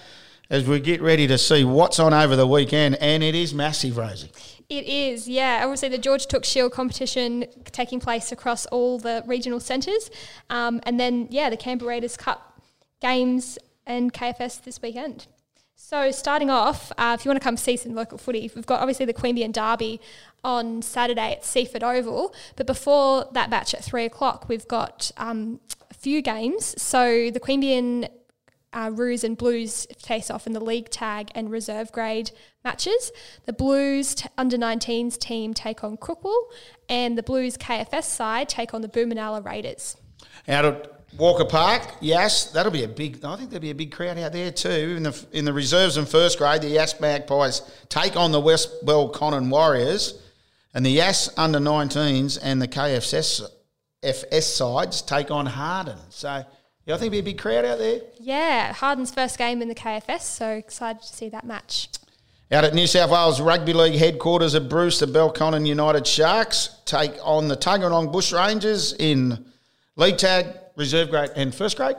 as 0.49 0.65
we 0.67 0.79
get 0.79 1.01
ready 1.01 1.27
to 1.27 1.37
see 1.37 1.63
what's 1.63 1.99
on 1.99 2.13
over 2.13 2.35
the 2.35 2.47
weekend, 2.47 2.95
and 2.95 3.21
it 3.21 3.35
is 3.35 3.53
massive, 3.53 3.97
Rosie. 3.97 4.31
It 4.71 4.87
is, 4.87 5.27
yeah. 5.27 5.59
Obviously, 5.63 5.89
the 5.89 5.97
George 5.97 6.27
Tooke 6.27 6.45
Shield 6.45 6.71
competition 6.71 7.43
taking 7.73 7.99
place 7.99 8.31
across 8.31 8.65
all 8.67 8.99
the 8.99 9.21
regional 9.27 9.59
centres, 9.59 10.09
um, 10.49 10.79
and 10.83 10.97
then 10.97 11.27
yeah, 11.29 11.49
the 11.49 11.57
Canberra 11.57 11.89
Raiders 11.89 12.15
Cup 12.15 12.61
games 13.01 13.59
and 13.85 14.13
KFS 14.13 14.63
this 14.63 14.81
weekend. 14.81 15.27
So 15.75 16.09
starting 16.11 16.49
off, 16.49 16.93
uh, 16.97 17.17
if 17.19 17.25
you 17.25 17.29
want 17.29 17.41
to 17.41 17.43
come 17.43 17.57
see 17.57 17.75
some 17.75 17.93
local 17.95 18.17
footy, 18.17 18.49
we've 18.55 18.65
got 18.65 18.79
obviously 18.79 19.05
the 19.05 19.13
Queanbeyan 19.13 19.51
Derby 19.51 19.99
on 20.41 20.81
Saturday 20.81 21.33
at 21.33 21.41
Seiffert 21.41 21.83
Oval. 21.83 22.33
But 22.55 22.65
before 22.65 23.25
that 23.33 23.49
match 23.49 23.73
at 23.73 23.83
three 23.83 24.05
o'clock, 24.05 24.47
we've 24.47 24.69
got 24.69 25.11
um, 25.17 25.59
a 25.89 25.93
few 25.93 26.21
games. 26.21 26.81
So 26.81 27.29
the 27.29 27.41
Queanbeyan 27.41 28.07
uh, 28.73 28.89
Roos 28.93 29.23
and 29.23 29.37
Blues 29.37 29.87
face 29.97 30.31
off 30.31 30.47
in 30.47 30.53
the 30.53 30.59
league 30.59 30.89
tag 30.89 31.31
and 31.35 31.51
reserve 31.51 31.91
grade 31.91 32.31
matches. 32.63 33.11
The 33.45 33.53
Blues 33.53 34.15
t- 34.15 34.29
under 34.37 34.57
19s 34.57 35.17
team 35.17 35.53
take 35.53 35.83
on 35.83 35.97
Crookwell, 35.97 36.43
and 36.87 37.17
the 37.17 37.23
Blues 37.23 37.57
KFS 37.57 38.03
side 38.03 38.49
take 38.49 38.73
on 38.73 38.81
the 38.81 38.87
Boomanulla 38.87 39.45
Raiders. 39.45 39.97
Out 40.47 40.65
at 40.65 41.01
Walker 41.17 41.45
Park, 41.45 41.95
yes, 41.99 42.51
that'll 42.51 42.71
be 42.71 42.83
a 42.83 42.87
big. 42.87 43.23
I 43.25 43.35
think 43.35 43.49
there'll 43.49 43.61
be 43.61 43.71
a 43.71 43.75
big 43.75 43.91
crowd 43.91 44.17
out 44.17 44.31
there 44.31 44.51
too. 44.51 44.95
In 44.95 45.03
the 45.03 45.25
in 45.33 45.45
the 45.45 45.53
reserves 45.53 45.97
and 45.97 46.07
first 46.07 46.37
grade, 46.37 46.61
the 46.61 46.69
Yass 46.69 46.99
Magpies 47.01 47.61
take 47.89 48.15
on 48.15 48.31
the 48.31 48.39
West 48.39 48.85
Belconnen 48.85 49.49
Warriors, 49.49 50.21
and 50.73 50.85
the 50.85 50.91
Yass 50.91 51.29
under 51.37 51.59
19s 51.59 52.39
and 52.41 52.61
the 52.61 52.67
KFS 52.67 53.43
FS 54.03 54.47
sides 54.47 55.01
take 55.01 55.29
on 55.29 55.45
Harden. 55.45 55.97
So 56.09 56.45
yeah, 56.85 56.95
I 56.95 56.97
think 56.97 57.11
there'll 57.11 57.23
be 57.23 57.31
a 57.31 57.33
big 57.33 57.39
crowd 57.39 57.65
out 57.65 57.77
there. 57.77 58.01
Yeah, 58.19 58.73
Harden's 58.73 59.13
first 59.13 59.37
game 59.37 59.61
in 59.61 59.67
the 59.67 59.75
KFS, 59.75 60.21
so 60.21 60.49
excited 60.51 61.01
to 61.01 61.07
see 61.07 61.29
that 61.29 61.45
match. 61.45 61.89
Out 62.51 62.65
at 62.65 62.73
New 62.73 62.87
South 62.87 63.11
Wales 63.11 63.39
Rugby 63.39 63.71
League 63.71 63.97
headquarters 63.97 64.55
at 64.55 64.67
Bruce, 64.67 64.99
the 64.99 65.05
Belconnen 65.05 65.65
United 65.65 66.05
Sharks 66.05 66.81
take 66.85 67.13
on 67.23 67.47
the 67.47 67.55
Tuggeranong 67.55 68.11
Bush 68.11 68.33
Rangers 68.33 68.93
in 68.93 69.45
league 69.95 70.17
tag, 70.17 70.47
reserve 70.75 71.09
grade, 71.09 71.29
and 71.35 71.55
first 71.55 71.77
grade. 71.77 71.95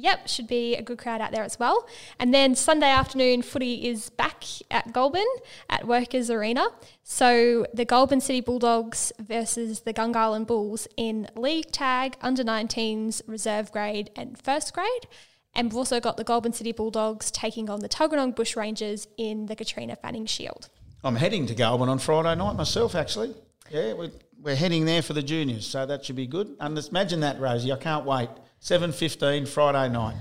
Yep, 0.00 0.28
should 0.28 0.46
be 0.46 0.76
a 0.76 0.82
good 0.82 0.98
crowd 0.98 1.20
out 1.20 1.32
there 1.32 1.42
as 1.42 1.58
well. 1.58 1.88
And 2.20 2.32
then 2.32 2.54
Sunday 2.54 2.88
afternoon, 2.88 3.42
footy 3.42 3.88
is 3.88 4.10
back 4.10 4.44
at 4.70 4.92
Goulburn 4.92 5.26
at 5.68 5.88
Workers 5.88 6.30
Arena. 6.30 6.68
So 7.02 7.66
the 7.74 7.84
Goulburn 7.84 8.20
City 8.20 8.40
Bulldogs 8.40 9.12
versus 9.18 9.80
the 9.80 9.92
Gungahlin 9.92 10.46
Bulls 10.46 10.86
in 10.96 11.26
league 11.34 11.72
tag, 11.72 12.16
under 12.20 12.44
19s, 12.44 13.22
reserve 13.26 13.72
grade, 13.72 14.10
and 14.14 14.40
first 14.40 14.72
grade. 14.72 15.08
And 15.52 15.68
we've 15.68 15.76
also 15.76 15.98
got 15.98 16.16
the 16.16 16.22
Goulburn 16.22 16.52
City 16.52 16.70
Bulldogs 16.70 17.32
taking 17.32 17.68
on 17.68 17.80
the 17.80 17.88
Tuggeranong 17.88 18.36
Bush 18.36 18.54
Rangers 18.54 19.08
in 19.16 19.46
the 19.46 19.56
Katrina 19.56 19.96
Fanning 19.96 20.26
Shield. 20.26 20.68
I'm 21.02 21.16
heading 21.16 21.46
to 21.46 21.56
Goulburn 21.56 21.88
on 21.88 21.98
Friday 21.98 22.36
night 22.36 22.54
myself, 22.54 22.94
actually. 22.94 23.34
Yeah, 23.68 23.94
we're, 23.94 24.12
we're 24.40 24.54
heading 24.54 24.84
there 24.84 25.02
for 25.02 25.14
the 25.14 25.22
juniors, 25.24 25.66
so 25.66 25.86
that 25.86 26.04
should 26.04 26.14
be 26.14 26.28
good. 26.28 26.54
And 26.60 26.78
imagine 26.78 27.20
that, 27.20 27.40
Rosie. 27.40 27.72
I 27.72 27.76
can't 27.76 28.04
wait. 28.04 28.28
7.15 28.62 29.46
Friday 29.48 29.92
night. 29.92 30.16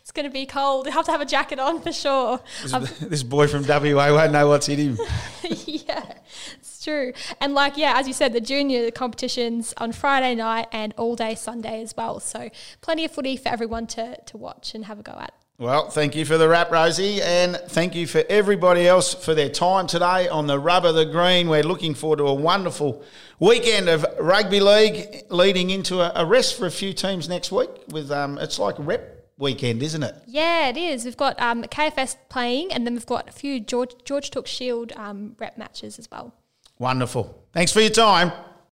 It's 0.00 0.10
going 0.10 0.24
to 0.24 0.32
be 0.32 0.44
cold. 0.44 0.86
You 0.86 0.92
have 0.92 1.06
to 1.06 1.12
have 1.12 1.20
a 1.20 1.26
jacket 1.26 1.58
on 1.58 1.80
for 1.80 1.92
sure. 1.92 2.40
Um, 2.72 2.82
This, 2.82 2.98
this 3.00 3.22
boy 3.22 3.46
from 3.46 3.64
WA 3.64 4.12
won't 4.12 4.32
know 4.32 4.48
what's 4.48 4.66
hit 4.66 4.78
him. 4.78 4.98
yeah, 5.44 6.14
it's 6.60 6.82
true. 6.82 7.12
And 7.40 7.54
like, 7.54 7.76
yeah, 7.76 7.94
as 7.96 8.06
you 8.06 8.12
said, 8.12 8.32
the 8.32 8.40
junior 8.40 8.90
competitions 8.90 9.72
on 9.78 9.92
Friday 9.92 10.34
night 10.34 10.66
and 10.72 10.92
all 10.96 11.14
day 11.16 11.34
Sunday 11.34 11.80
as 11.80 11.94
well. 11.96 12.20
So 12.20 12.50
plenty 12.80 13.04
of 13.04 13.12
footy 13.12 13.36
for 13.36 13.48
everyone 13.48 13.86
to, 13.88 14.20
to 14.20 14.36
watch 14.36 14.74
and 14.74 14.86
have 14.86 14.98
a 14.98 15.02
go 15.02 15.12
at. 15.12 15.32
Well, 15.60 15.90
thank 15.90 16.14
you 16.14 16.24
for 16.24 16.38
the 16.38 16.48
wrap, 16.48 16.70
Rosie, 16.70 17.20
and 17.20 17.56
thank 17.56 17.96
you 17.96 18.06
for 18.06 18.22
everybody 18.28 18.86
else 18.86 19.12
for 19.12 19.34
their 19.34 19.48
time 19.48 19.88
today 19.88 20.28
on 20.28 20.46
the 20.46 20.56
rubber, 20.56 20.92
the 20.92 21.04
green. 21.04 21.48
We're 21.48 21.64
looking 21.64 21.96
forward 21.96 22.18
to 22.18 22.28
a 22.28 22.34
wonderful 22.34 23.02
weekend 23.40 23.88
of 23.88 24.06
rugby 24.20 24.60
league, 24.60 25.24
leading 25.30 25.70
into 25.70 25.98
a, 25.98 26.24
rest 26.24 26.56
for 26.56 26.66
a 26.66 26.70
few 26.70 26.92
teams 26.92 27.28
next 27.28 27.50
week. 27.50 27.70
With 27.88 28.12
um, 28.12 28.38
it's 28.38 28.60
like 28.60 28.76
rep 28.78 29.26
weekend, 29.36 29.82
isn't 29.82 30.04
it? 30.04 30.14
Yeah, 30.28 30.68
it 30.68 30.76
is. 30.76 31.04
We've 31.04 31.16
got 31.16 31.40
um, 31.42 31.64
KFS 31.64 32.14
playing, 32.28 32.72
and 32.72 32.86
then 32.86 32.94
we've 32.94 33.04
got 33.04 33.28
a 33.28 33.32
few 33.32 33.58
George 33.58 33.96
George 34.04 34.30
Tooke 34.30 34.46
Shield 34.46 34.92
um, 34.92 35.34
rep 35.40 35.58
matches 35.58 35.98
as 35.98 36.08
well. 36.08 36.32
Wonderful. 36.78 37.36
Thanks 37.52 37.72
for 37.72 37.80
your 37.80 37.90
time. 37.90 38.30